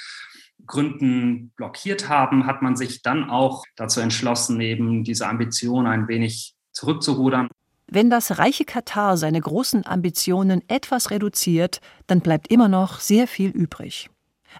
Gründen 0.66 1.52
blockiert 1.56 2.08
haben, 2.08 2.46
hat 2.46 2.62
man 2.62 2.76
sich 2.76 3.02
dann 3.02 3.28
auch 3.28 3.64
dazu 3.76 4.00
entschlossen, 4.00 4.60
eben 4.60 5.04
diese 5.04 5.28
Ambition 5.28 5.86
ein 5.86 6.08
wenig 6.08 6.54
zurückzurudern. 6.72 7.48
Wenn 7.86 8.08
das 8.08 8.38
reiche 8.38 8.64
Katar 8.64 9.16
seine 9.16 9.40
großen 9.40 9.84
Ambitionen 9.86 10.62
etwas 10.68 11.10
reduziert, 11.10 11.80
dann 12.06 12.20
bleibt 12.20 12.48
immer 12.50 12.68
noch 12.68 13.00
sehr 13.00 13.26
viel 13.26 13.50
übrig. 13.50 14.08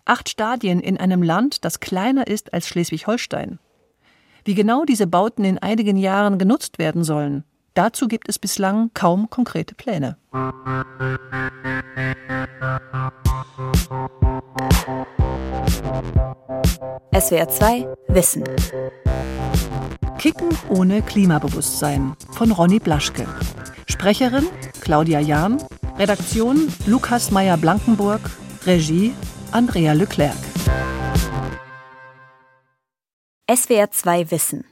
Acht 0.05 0.29
Stadien 0.29 0.81
in 0.81 0.99
einem 0.99 1.23
Land, 1.23 1.65
das 1.65 1.81
kleiner 1.81 2.27
ist 2.27 2.53
als 2.53 2.67
Schleswig-Holstein. 2.69 3.59
Wie 4.45 4.55
genau 4.55 4.85
diese 4.85 5.07
Bauten 5.07 5.45
in 5.45 5.59
einigen 5.59 5.97
Jahren 5.97 6.39
genutzt 6.39 6.79
werden 6.79 7.05
sollen, 7.05 7.45
dazu 7.75 8.09
gibt 8.09 8.29
es 8.29 8.39
bislang 8.39 8.91
kaum 8.95 9.31
konkrete 9.31 9.75
Pläne. 9.75 10.17
SWR 17.15 17.49
2 17.49 17.87
Wissen. 18.09 18.45
Kicken 20.19 20.49
ohne 20.69 21.03
Klimabewusstsein 21.03 22.17
von 22.31 22.53
Ronny 22.53 22.79
Blaschke. 22.79 23.27
Sprecherin 23.87 24.47
Claudia 24.81 25.21
Jahn. 25.21 25.63
Redaktion 25.99 26.73
Lukas 26.87 27.31
Meyer-Blankenburg. 27.31 28.21
Regie 28.65 29.13
Andrea 29.51 29.93
Leclerc. 29.93 30.37
SWR 33.51 33.91
2 33.91 34.31
Wissen. 34.31 34.72